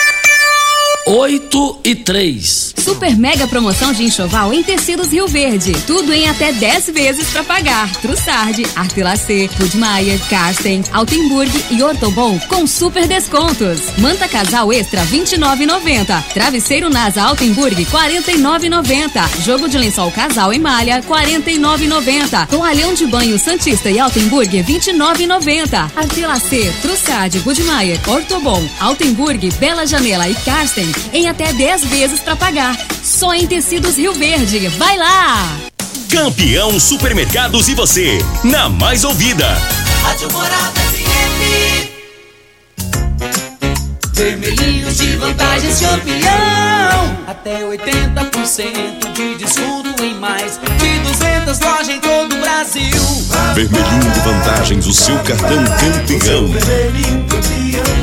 8 1.04 1.80
e 1.84 1.94
3. 1.96 2.74
Super 2.78 3.16
mega 3.16 3.48
promoção 3.48 3.92
de 3.92 4.04
enxoval 4.04 4.52
em 4.52 4.62
tecidos 4.62 5.08
Rio 5.08 5.26
Verde. 5.26 5.72
Tudo 5.84 6.12
em 6.12 6.28
até 6.28 6.52
10 6.52 6.86
vezes 6.90 7.28
para 7.30 7.42
pagar. 7.42 7.90
Trussardi, 7.96 8.64
Artelacê, 8.76 9.50
Budmeier, 9.58 10.20
Carsten, 10.28 10.82
Altenburg 10.92 11.50
e 11.70 11.82
Ortobon 11.82 12.38
com 12.48 12.66
super 12.66 13.08
descontos. 13.08 13.80
Manta 13.98 14.28
casal 14.28 14.72
extra 14.72 15.04
29,90. 15.06 16.22
Travesseiro 16.32 16.88
NASA 16.88 17.22
Altenburg 17.22 17.84
49,90. 17.86 19.42
Jogo 19.44 19.68
de 19.68 19.78
lençol 19.78 20.10
casal 20.12 20.52
em 20.52 20.60
malha 20.60 21.02
49,90. 21.02 22.46
Toalhão 22.46 22.94
de 22.94 23.06
banho 23.06 23.38
Santista 23.38 23.90
e 23.90 23.98
Altenburg 23.98 24.62
29,90. 24.62 25.90
Artelacê, 25.96 26.72
Trussardi, 26.80 27.40
Budmeier, 27.40 27.98
Ortobon, 28.08 28.64
Altenburg, 28.78 29.50
Bela 29.58 29.84
Janela 29.84 30.28
e 30.28 30.34
Carsten 30.36 30.91
em 31.12 31.28
até 31.28 31.52
10 31.52 31.84
vezes 31.84 32.20
para 32.20 32.36
pagar. 32.36 32.76
Só 33.02 33.34
em 33.34 33.46
Tecidos 33.46 33.96
Rio 33.96 34.12
Verde. 34.14 34.68
Vai 34.68 34.96
lá! 34.96 35.48
Campeão 36.08 36.78
Supermercados 36.78 37.68
e 37.68 37.74
você, 37.74 38.18
na 38.44 38.68
mais 38.68 39.02
ouvida. 39.02 39.46
Rádio 40.02 40.30
Morada 40.30 40.80
FM. 40.80 41.88
Vermelhinhos 44.12 44.98
de 44.98 45.16
vantagens 45.16 45.80
campeão. 45.80 47.18
Até 47.26 47.62
80% 47.62 49.12
de 49.14 49.34
desconto 49.36 50.04
em 50.04 50.14
mais 50.14 50.58
de 50.58 50.98
200 50.98 51.58
lojas 51.60 51.88
em 51.88 52.00
todo 52.00 52.34
o 52.34 52.40
Brasil. 52.40 53.00
Vermelhinho 53.54 54.10
de 54.12 54.20
vantagens, 54.20 54.86
o 54.86 54.92
seu 54.92 55.18
cartão 55.20 55.64
campeão. 55.64 56.48
Vermelhinho 56.48 57.26
campeão. 57.26 58.01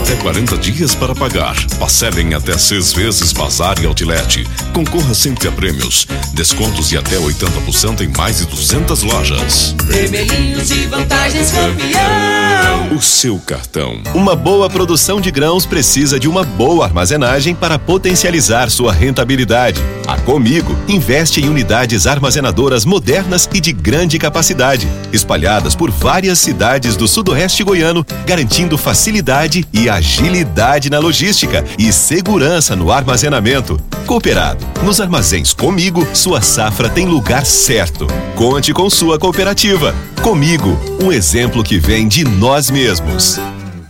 Até 0.00 0.16
40 0.16 0.56
dias 0.56 0.94
para 0.94 1.14
pagar. 1.14 1.54
Parcelem 1.78 2.34
até 2.34 2.56
seis 2.56 2.92
vezes 2.92 3.32
Bazar 3.32 3.78
e 3.82 3.86
Outlet. 3.86 4.46
Concorra 4.72 5.14
sempre 5.14 5.48
a 5.48 5.52
prêmios. 5.52 6.06
Descontos 6.32 6.88
de 6.88 6.96
até 6.96 7.16
80% 7.16 8.00
em 8.00 8.08
mais 8.16 8.38
de 8.38 8.46
200 8.46 9.02
lojas. 9.02 9.74
Vermelhinhos 9.84 10.68
de 10.68 10.86
vantagens 10.86 11.50
campeão. 11.50 12.96
O 12.96 13.00
seu 13.02 13.38
cartão. 13.38 14.00
Uma 14.14 14.34
boa 14.36 14.70
produção 14.70 15.20
de 15.20 15.30
grãos 15.30 15.66
precisa 15.66 16.18
de 16.18 16.28
uma 16.28 16.44
boa 16.44 16.84
armazenagem 16.84 17.54
para 17.54 17.78
potencializar 17.78 18.70
sua 18.70 18.92
rentabilidade. 18.92 19.80
A 20.06 20.16
Comigo 20.18 20.76
investe 20.88 21.40
em 21.40 21.48
unidades 21.48 22.06
armazenadoras 22.06 22.84
modernas 22.84 23.48
e 23.52 23.60
de 23.60 23.72
grande 23.72 24.18
capacidade, 24.18 24.88
espalhadas 25.12 25.74
por 25.74 25.90
várias 25.90 26.38
cidades 26.38 26.96
do 26.96 27.06
sudoeste 27.06 27.62
goiano, 27.62 28.04
garantindo 28.26 28.78
facilidade 28.78 29.66
e 29.72 29.88
agilidade 29.88 30.90
na 30.90 30.98
logística 30.98 31.64
e 31.78 31.92
segurança 31.92 32.74
no 32.74 32.90
armazenamento. 32.90 33.80
Cooperado. 34.06 34.66
Nos 34.82 35.00
armazéns 35.00 35.54
Comigo, 35.54 36.06
sua 36.20 36.42
safra 36.42 36.90
tem 36.90 37.06
lugar 37.06 37.46
certo. 37.46 38.06
Conte 38.36 38.74
com 38.74 38.90
sua 38.90 39.18
cooperativa. 39.18 39.94
Comigo, 40.22 40.78
um 41.02 41.10
exemplo 41.10 41.64
que 41.64 41.78
vem 41.78 42.06
de 42.06 42.24
nós 42.24 42.70
mesmos. 42.70 43.40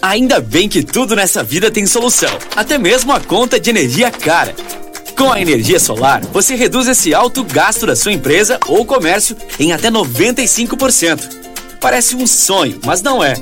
Ainda 0.00 0.40
bem 0.40 0.68
que 0.68 0.84
tudo 0.84 1.16
nessa 1.16 1.42
vida 1.42 1.72
tem 1.72 1.84
solução, 1.84 2.30
até 2.54 2.78
mesmo 2.78 3.12
a 3.12 3.18
conta 3.18 3.58
de 3.58 3.68
energia 3.68 4.12
cara. 4.12 4.54
Com 5.16 5.32
a 5.32 5.40
energia 5.40 5.80
solar, 5.80 6.24
você 6.26 6.54
reduz 6.54 6.86
esse 6.86 7.12
alto 7.12 7.42
gasto 7.42 7.84
da 7.84 7.96
sua 7.96 8.12
empresa 8.12 8.60
ou 8.68 8.86
comércio 8.86 9.36
em 9.58 9.72
até 9.72 9.90
95%. 9.90 11.28
Parece 11.80 12.14
um 12.14 12.28
sonho, 12.28 12.78
mas 12.86 13.02
não 13.02 13.22
é. 13.24 13.34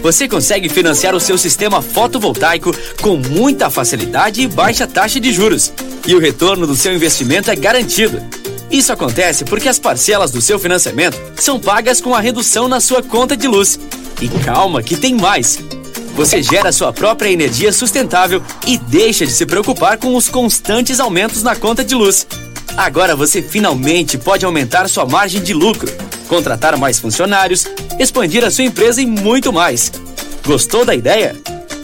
Você 0.00 0.28
consegue 0.28 0.68
financiar 0.68 1.12
o 1.12 1.20
seu 1.20 1.36
sistema 1.36 1.82
fotovoltaico 1.82 2.72
com 3.02 3.16
muita 3.16 3.68
facilidade 3.68 4.42
e 4.42 4.46
baixa 4.46 4.86
taxa 4.86 5.18
de 5.18 5.32
juros. 5.32 5.72
E 6.06 6.14
o 6.14 6.20
retorno 6.20 6.68
do 6.68 6.76
seu 6.76 6.94
investimento 6.94 7.50
é 7.50 7.56
garantido. 7.56 8.22
Isso 8.70 8.92
acontece 8.92 9.44
porque 9.44 9.68
as 9.68 9.80
parcelas 9.80 10.30
do 10.30 10.40
seu 10.40 10.56
financiamento 10.56 11.18
são 11.36 11.58
pagas 11.58 12.00
com 12.00 12.14
a 12.14 12.20
redução 12.20 12.68
na 12.68 12.78
sua 12.78 13.02
conta 13.02 13.36
de 13.36 13.48
luz. 13.48 13.80
E 14.20 14.28
calma 14.28 14.82
que 14.84 14.96
tem 14.96 15.14
mais! 15.14 15.58
Você 16.16 16.42
gera 16.42 16.72
sua 16.72 16.94
própria 16.94 17.30
energia 17.30 17.70
sustentável 17.70 18.42
e 18.66 18.78
deixa 18.78 19.26
de 19.26 19.32
se 19.32 19.44
preocupar 19.44 19.98
com 19.98 20.16
os 20.16 20.30
constantes 20.30 20.98
aumentos 20.98 21.42
na 21.42 21.54
conta 21.54 21.84
de 21.84 21.94
luz. 21.94 22.26
Agora 22.74 23.14
você 23.14 23.42
finalmente 23.42 24.16
pode 24.16 24.42
aumentar 24.42 24.88
sua 24.88 25.04
margem 25.04 25.42
de 25.42 25.52
lucro, 25.52 25.92
contratar 26.26 26.74
mais 26.78 26.98
funcionários, 26.98 27.66
expandir 27.98 28.42
a 28.42 28.50
sua 28.50 28.64
empresa 28.64 29.02
e 29.02 29.06
muito 29.06 29.52
mais. 29.52 29.92
Gostou 30.42 30.86
da 30.86 30.94
ideia? 30.94 31.36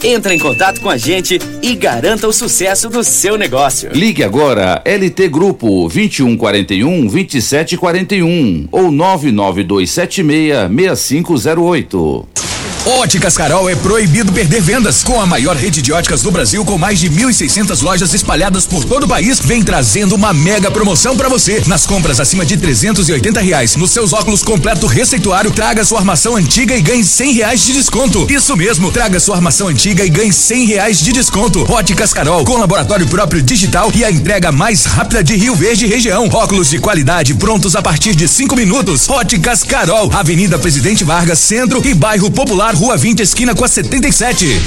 Entre 0.03 0.33
em 0.33 0.39
contato 0.39 0.81
com 0.81 0.89
a 0.89 0.97
gente 0.97 1.39
e 1.61 1.75
garanta 1.75 2.27
o 2.27 2.33
sucesso 2.33 2.89
do 2.89 3.03
seu 3.03 3.37
negócio. 3.37 3.91
Ligue 3.93 4.23
agora 4.23 4.81
LT 4.83 5.29
Grupo 5.29 5.87
2141 5.87 7.05
2741 7.05 8.67
ou 8.71 8.91
99276 8.91 10.71
6508. 10.75 12.52
Óticas 12.85 13.37
Carol 13.37 13.69
é 13.69 13.75
proibido 13.75 14.33
perder 14.33 14.61
vendas. 14.61 15.03
Com 15.03 15.21
a 15.21 15.25
maior 15.25 15.55
rede 15.55 15.81
de 15.81 15.93
óticas 15.93 16.21
do 16.21 16.29
Brasil, 16.29 16.65
com 16.65 16.77
mais 16.77 16.99
de 16.99 17.09
1.600 17.09 17.81
lojas 17.81 18.13
espalhadas 18.13 18.65
por 18.65 18.83
todo 18.83 19.03
o 19.03 19.07
país, 19.07 19.39
vem 19.39 19.63
trazendo 19.63 20.15
uma 20.15 20.33
mega 20.33 20.69
promoção 20.69 21.15
para 21.15 21.29
você. 21.29 21.63
Nas 21.65 21.85
compras 21.85 22.19
acima 22.19 22.45
de 22.45 22.57
380 22.57 23.39
reais, 23.39 23.77
nos 23.77 23.91
seus 23.91 24.11
óculos 24.11 24.43
completo 24.43 24.85
receituário, 24.85 25.49
traga 25.51 25.85
sua 25.85 25.99
armação 25.99 26.35
antiga 26.35 26.75
e 26.75 26.81
ganhe 26.81 27.05
100 27.05 27.33
reais 27.33 27.63
de 27.63 27.71
desconto. 27.71 28.27
Isso 28.29 28.55
mesmo, 28.57 28.91
traga 28.91 29.17
sua 29.17 29.37
armação 29.37 29.69
antiga 29.69 30.03
e 30.03 30.09
ganhe 30.09 30.33
100 30.33 30.65
reais 30.65 30.99
de 30.99 31.13
desconto. 31.13 31.65
Óticas 31.71 32.13
Carol, 32.13 32.43
com 32.43 32.57
laboratório 32.57 33.07
próprio 33.07 33.41
digital 33.41 33.93
e 33.95 34.03
a 34.03 34.11
entrega 34.11 34.51
mais 34.51 34.83
rápida 34.83 35.23
de 35.23 35.37
Rio 35.37 35.55
Verde 35.55 35.87
região. 35.87 36.27
Óculos 36.27 36.69
de 36.69 36.79
qualidade 36.79 37.33
prontos 37.33 37.77
a 37.77 37.81
partir 37.81 38.13
de 38.13 38.27
5 38.27 38.57
minutos. 38.57 39.09
Óticas 39.09 39.63
Carol, 39.63 40.11
Avenida 40.13 40.59
Presidente 40.59 41.05
Vargas, 41.05 41.39
Centro 41.39 41.81
e 41.87 41.93
Bairro 41.93 42.29
Popular. 42.29 42.72
Rua 42.73 42.97
20, 42.97 43.19
esquina 43.19 43.53
com 43.53 43.63
a 43.63 43.67
77. 43.67 44.59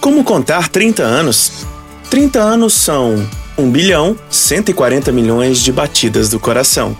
Como 0.00 0.24
contar 0.24 0.68
30 0.68 1.02
anos? 1.02 1.66
30 2.08 2.40
anos 2.40 2.72
são 2.72 3.28
1 3.58 3.70
bilhão 3.70 4.16
140 4.30 5.12
milhões 5.12 5.58
de 5.60 5.70
batidas 5.70 6.30
do 6.30 6.40
coração, 6.40 6.96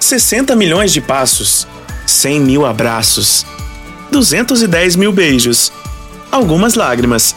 60 0.00 0.56
milhões 0.56 0.92
de 0.92 1.00
passos, 1.00 1.66
100 2.04 2.40
mil 2.40 2.66
abraços, 2.66 3.46
210 4.10 4.96
mil 4.96 5.12
beijos, 5.12 5.72
algumas 6.30 6.74
lágrimas, 6.74 7.36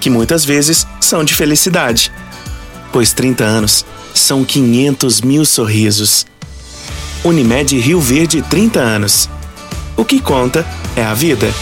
que 0.00 0.10
muitas 0.10 0.44
vezes 0.44 0.86
são 1.00 1.22
de 1.22 1.34
felicidade, 1.34 2.10
pois 2.92 3.12
30 3.12 3.44
anos 3.44 3.86
são 4.12 4.44
500 4.44 5.20
mil 5.20 5.44
sorrisos. 5.44 6.26
Unimed 7.24 7.78
Rio 7.78 8.00
Verde 8.00 8.42
30 8.42 8.80
anos. 8.80 9.28
O 9.96 10.04
que 10.06 10.20
conta 10.20 10.66
é 10.96 11.04
a 11.04 11.12
vida. 11.12 11.52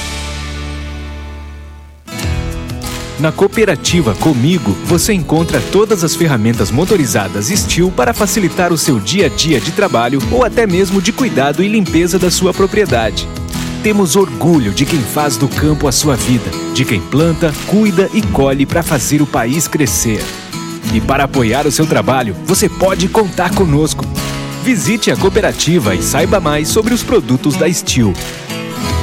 Na 3.18 3.32
cooperativa 3.32 4.14
Comigo, 4.14 4.70
você 4.84 5.12
encontra 5.12 5.60
todas 5.72 6.04
as 6.04 6.14
ferramentas 6.14 6.70
motorizadas 6.70 7.48
Steel 7.48 7.90
para 7.90 8.14
facilitar 8.14 8.72
o 8.72 8.78
seu 8.78 9.00
dia 9.00 9.26
a 9.26 9.28
dia 9.28 9.60
de 9.60 9.72
trabalho 9.72 10.20
ou 10.30 10.44
até 10.44 10.66
mesmo 10.66 11.02
de 11.02 11.12
cuidado 11.12 11.62
e 11.62 11.68
limpeza 11.68 12.18
da 12.18 12.30
sua 12.30 12.54
propriedade. 12.54 13.28
Temos 13.82 14.14
orgulho 14.14 14.72
de 14.72 14.86
quem 14.86 15.00
faz 15.00 15.36
do 15.36 15.48
campo 15.48 15.88
a 15.88 15.92
sua 15.92 16.14
vida, 16.14 16.50
de 16.72 16.84
quem 16.84 17.00
planta, 17.00 17.52
cuida 17.66 18.08
e 18.14 18.22
colhe 18.22 18.64
para 18.64 18.82
fazer 18.82 19.20
o 19.20 19.26
país 19.26 19.66
crescer. 19.66 20.22
E 20.94 21.00
para 21.00 21.24
apoiar 21.24 21.66
o 21.66 21.72
seu 21.72 21.86
trabalho, 21.86 22.36
você 22.46 22.68
pode 22.68 23.08
contar 23.08 23.54
conosco. 23.54 24.04
Visite 24.62 25.10
a 25.10 25.16
cooperativa 25.16 25.94
e 25.94 26.02
saiba 26.02 26.38
mais 26.38 26.68
sobre 26.68 26.92
os 26.92 27.02
produtos 27.02 27.56
da 27.56 27.72
Steel. 27.72 28.12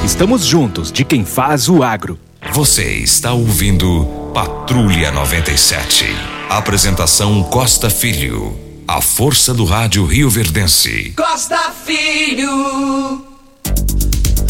Estamos 0.04 0.46
juntos 0.46 0.92
de 0.92 1.04
quem 1.04 1.24
faz 1.24 1.68
o 1.68 1.82
agro. 1.82 2.18
Você 2.52 2.84
está 2.98 3.32
ouvindo 3.32 4.30
Patrulha 4.32 5.10
97. 5.10 6.06
Apresentação 6.48 7.42
Costa 7.42 7.90
Filho. 7.90 8.56
A 8.86 9.00
força 9.00 9.52
do 9.52 9.64
rádio 9.64 10.06
Rio 10.06 10.30
Verdense. 10.30 11.12
Costa 11.16 11.72
Filho. 11.84 13.26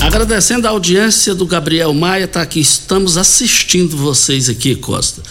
Agradecendo 0.01 0.67
a 0.69 0.71
audiência 0.71 1.35
do 1.35 1.47
Gabriel 1.47 1.93
Maia, 1.95 2.29
tá 2.29 2.43
aqui, 2.43 2.61
estamos 2.61 3.17
assistindo 3.17 3.97
vocês 3.97 4.49
aqui, 4.49 4.77
Costa. 4.77 5.23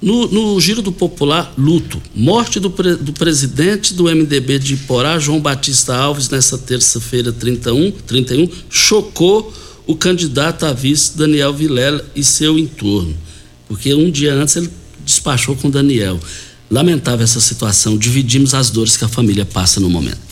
No, 0.00 0.28
no 0.28 0.60
Giro 0.60 0.82
do 0.82 0.92
Popular, 0.92 1.52
luto. 1.56 2.00
Morte 2.14 2.60
do, 2.60 2.70
pre, 2.70 2.96
do 2.96 3.12
presidente 3.12 3.94
do 3.94 4.04
MDB 4.04 4.58
de 4.58 4.74
Iporá, 4.74 5.18
João 5.18 5.40
Batista 5.40 5.96
Alves, 5.96 6.28
nessa 6.28 6.58
terça-feira 6.58 7.32
31, 7.32 7.90
31, 7.90 8.48
chocou 8.68 9.52
o 9.86 9.96
candidato 9.96 10.66
a 10.66 10.72
vice 10.72 11.16
Daniel 11.16 11.52
Vilela 11.52 12.04
e 12.14 12.22
seu 12.22 12.58
entorno. 12.58 13.16
Porque 13.66 13.94
um 13.94 14.10
dia 14.10 14.34
antes 14.34 14.56
ele 14.56 14.70
despachou 15.04 15.56
com 15.56 15.70
Daniel. 15.70 16.20
Lamentável 16.70 17.24
essa 17.24 17.40
situação, 17.40 17.96
dividimos 17.96 18.52
as 18.52 18.70
dores 18.70 18.96
que 18.96 19.04
a 19.04 19.08
família 19.08 19.46
passa 19.46 19.80
no 19.80 19.88
momento. 19.88 20.25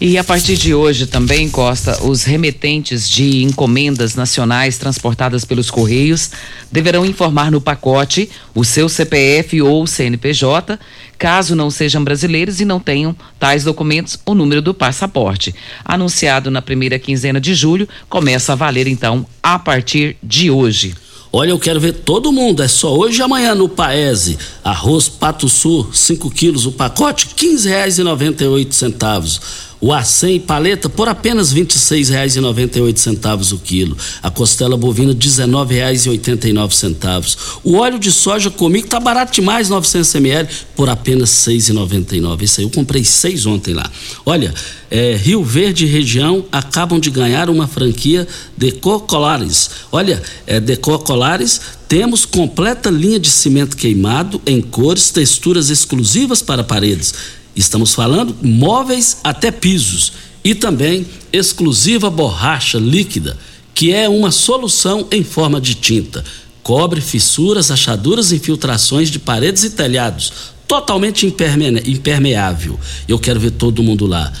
E 0.00 0.16
a 0.16 0.22
partir 0.22 0.56
de 0.56 0.72
hoje 0.72 1.08
também, 1.08 1.50
Costa, 1.50 2.04
os 2.04 2.22
remetentes 2.22 3.10
de 3.10 3.42
encomendas 3.42 4.14
nacionais 4.14 4.78
transportadas 4.78 5.44
pelos 5.44 5.72
Correios 5.72 6.30
deverão 6.70 7.04
informar 7.04 7.50
no 7.50 7.60
pacote 7.60 8.30
o 8.54 8.64
seu 8.64 8.88
CPF 8.88 9.60
ou 9.60 9.88
CNPJ, 9.88 10.78
caso 11.18 11.56
não 11.56 11.68
sejam 11.68 12.04
brasileiros 12.04 12.60
e 12.60 12.64
não 12.64 12.78
tenham 12.78 13.16
tais 13.40 13.64
documentos, 13.64 14.16
o 14.24 14.36
número 14.36 14.62
do 14.62 14.72
passaporte. 14.72 15.52
Anunciado 15.84 16.48
na 16.48 16.62
primeira 16.62 16.96
quinzena 16.96 17.40
de 17.40 17.52
julho, 17.52 17.88
começa 18.08 18.52
a 18.52 18.56
valer 18.56 18.86
então 18.86 19.26
a 19.42 19.58
partir 19.58 20.16
de 20.22 20.48
hoje. 20.48 20.94
Olha, 21.32 21.50
eu 21.50 21.58
quero 21.58 21.80
ver 21.80 21.92
todo 21.92 22.32
mundo. 22.32 22.62
É 22.62 22.68
só 22.68 22.96
hoje 22.96 23.18
e 23.18 23.22
amanhã 23.22 23.54
no 23.54 23.68
Paese. 23.68 24.38
Arroz 24.64 25.08
Pato 25.08 25.48
Sul, 25.48 25.90
5 25.92 26.30
quilos 26.30 26.64
o 26.64 26.72
pacote, 26.72 27.26
R$ 27.36 27.48
15,98 27.48 29.40
o 29.80 29.92
acém 29.92 30.40
paleta 30.40 30.88
por 30.88 31.08
apenas 31.08 31.52
R$ 31.52 31.64
26,98 31.64 33.52
o 33.52 33.58
quilo. 33.58 33.96
A 34.22 34.30
costela 34.30 34.76
bovina 34.76 35.12
R$ 35.12 35.18
19,89. 35.18 37.36
O 37.62 37.76
óleo 37.76 37.98
de 37.98 38.10
soja 38.10 38.50
comigo 38.50 38.88
tá 38.88 38.98
barato 38.98 39.32
demais, 39.32 39.68
900 39.68 40.14
ml 40.16 40.48
por 40.74 40.88
apenas 40.88 41.46
R$ 41.46 41.54
6,99. 41.54 42.42
Esse 42.42 42.60
aí 42.60 42.66
eu 42.66 42.70
comprei 42.70 43.04
seis 43.04 43.46
ontem 43.46 43.74
lá. 43.74 43.88
Olha, 44.26 44.52
é, 44.90 45.14
Rio 45.16 45.44
Verde 45.44 45.84
e 45.84 45.88
região 45.88 46.44
acabam 46.50 46.98
de 46.98 47.10
ganhar 47.10 47.50
uma 47.50 47.68
franquia 47.68 48.26
Decor 48.56 49.02
Colares. 49.02 49.70
Olha, 49.92 50.20
é, 50.46 50.58
Decor 50.58 51.00
Colares 51.00 51.60
temos 51.86 52.24
completa 52.26 52.90
linha 52.90 53.18
de 53.18 53.30
cimento 53.30 53.76
queimado 53.76 54.40
em 54.44 54.60
cores, 54.60 55.10
texturas 55.10 55.70
exclusivas 55.70 56.42
para 56.42 56.64
paredes 56.64 57.37
Estamos 57.58 57.92
falando 57.92 58.36
móveis 58.40 59.18
até 59.24 59.50
pisos 59.50 60.12
e 60.44 60.54
também 60.54 61.04
exclusiva 61.32 62.08
borracha 62.08 62.78
líquida, 62.78 63.36
que 63.74 63.92
é 63.92 64.08
uma 64.08 64.30
solução 64.30 65.08
em 65.10 65.24
forma 65.24 65.60
de 65.60 65.74
tinta. 65.74 66.24
Cobre 66.62 67.00
fissuras, 67.00 67.72
achaduras 67.72 68.30
e 68.30 68.36
infiltrações 68.36 69.10
de 69.10 69.18
paredes 69.18 69.64
e 69.64 69.70
telhados, 69.70 70.32
totalmente 70.68 71.26
imperme 71.26 71.82
impermeável. 71.84 72.78
Eu 73.08 73.18
quero 73.18 73.40
ver 73.40 73.50
todo 73.50 73.82
mundo 73.82 74.06
lá. 74.06 74.32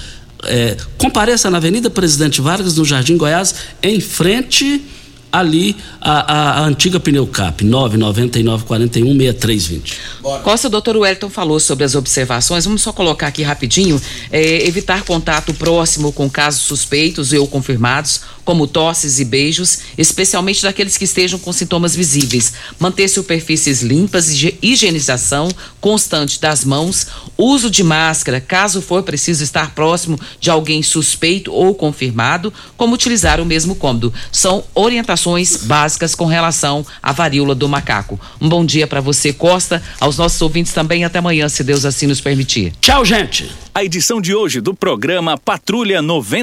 É, 0.44 0.76
compareça 0.96 1.50
na 1.50 1.56
Avenida 1.56 1.90
Presidente 1.90 2.40
Vargas, 2.40 2.76
no 2.76 2.84
Jardim 2.84 3.16
Goiás, 3.16 3.52
em 3.82 3.98
frente 3.98 4.80
ali 5.30 5.76
a, 6.00 6.32
a, 6.32 6.60
a 6.60 6.64
antiga 6.64 6.98
Pneucap, 6.98 7.62
999416320. 7.64 9.92
Costa, 10.42 10.66
o 10.68 10.70
doutor 10.70 10.96
Wellington 10.96 11.30
falou 11.30 11.60
sobre 11.60 11.84
as 11.84 11.94
observações, 11.94 12.64
vamos 12.64 12.82
só 12.82 12.92
colocar 12.92 13.28
aqui 13.28 13.42
rapidinho, 13.42 14.00
é, 14.30 14.66
evitar 14.66 15.04
contato 15.04 15.54
próximo 15.54 16.12
com 16.12 16.28
casos 16.28 16.62
suspeitos 16.62 17.32
ou 17.32 17.46
confirmados, 17.46 18.22
como 18.48 18.66
tosses 18.66 19.20
e 19.20 19.26
beijos, 19.26 19.80
especialmente 19.98 20.62
daqueles 20.62 20.96
que 20.96 21.04
estejam 21.04 21.38
com 21.38 21.52
sintomas 21.52 21.94
visíveis. 21.94 22.54
Manter 22.78 23.06
superfícies 23.06 23.82
limpas, 23.82 24.30
higienização 24.62 25.50
constante 25.82 26.40
das 26.40 26.64
mãos, 26.64 27.08
uso 27.36 27.70
de 27.70 27.84
máscara, 27.84 28.40
caso 28.40 28.80
for 28.80 29.02
preciso 29.02 29.44
estar 29.44 29.74
próximo 29.74 30.18
de 30.40 30.48
alguém 30.48 30.82
suspeito 30.82 31.52
ou 31.52 31.74
confirmado, 31.74 32.50
como 32.74 32.94
utilizar 32.94 33.38
o 33.38 33.44
mesmo 33.44 33.74
cômodo. 33.74 34.14
São 34.32 34.64
orientações 34.74 35.64
básicas 35.64 36.14
com 36.14 36.24
relação 36.24 36.86
à 37.02 37.12
varíola 37.12 37.54
do 37.54 37.68
macaco. 37.68 38.18
Um 38.40 38.48
bom 38.48 38.64
dia 38.64 38.86
para 38.86 39.02
você, 39.02 39.30
Costa, 39.30 39.82
aos 40.00 40.16
nossos 40.16 40.40
ouvintes 40.40 40.72
também. 40.72 41.04
Até 41.04 41.18
amanhã, 41.18 41.50
se 41.50 41.62
Deus 41.62 41.84
assim 41.84 42.06
nos 42.06 42.22
permitir. 42.22 42.72
Tchau, 42.80 43.04
gente. 43.04 43.50
A 43.74 43.84
edição 43.84 44.20
de 44.20 44.34
hoje 44.34 44.60
do 44.60 44.74
programa 44.74 45.36
Patrulha 45.36 46.00
90 46.00 46.28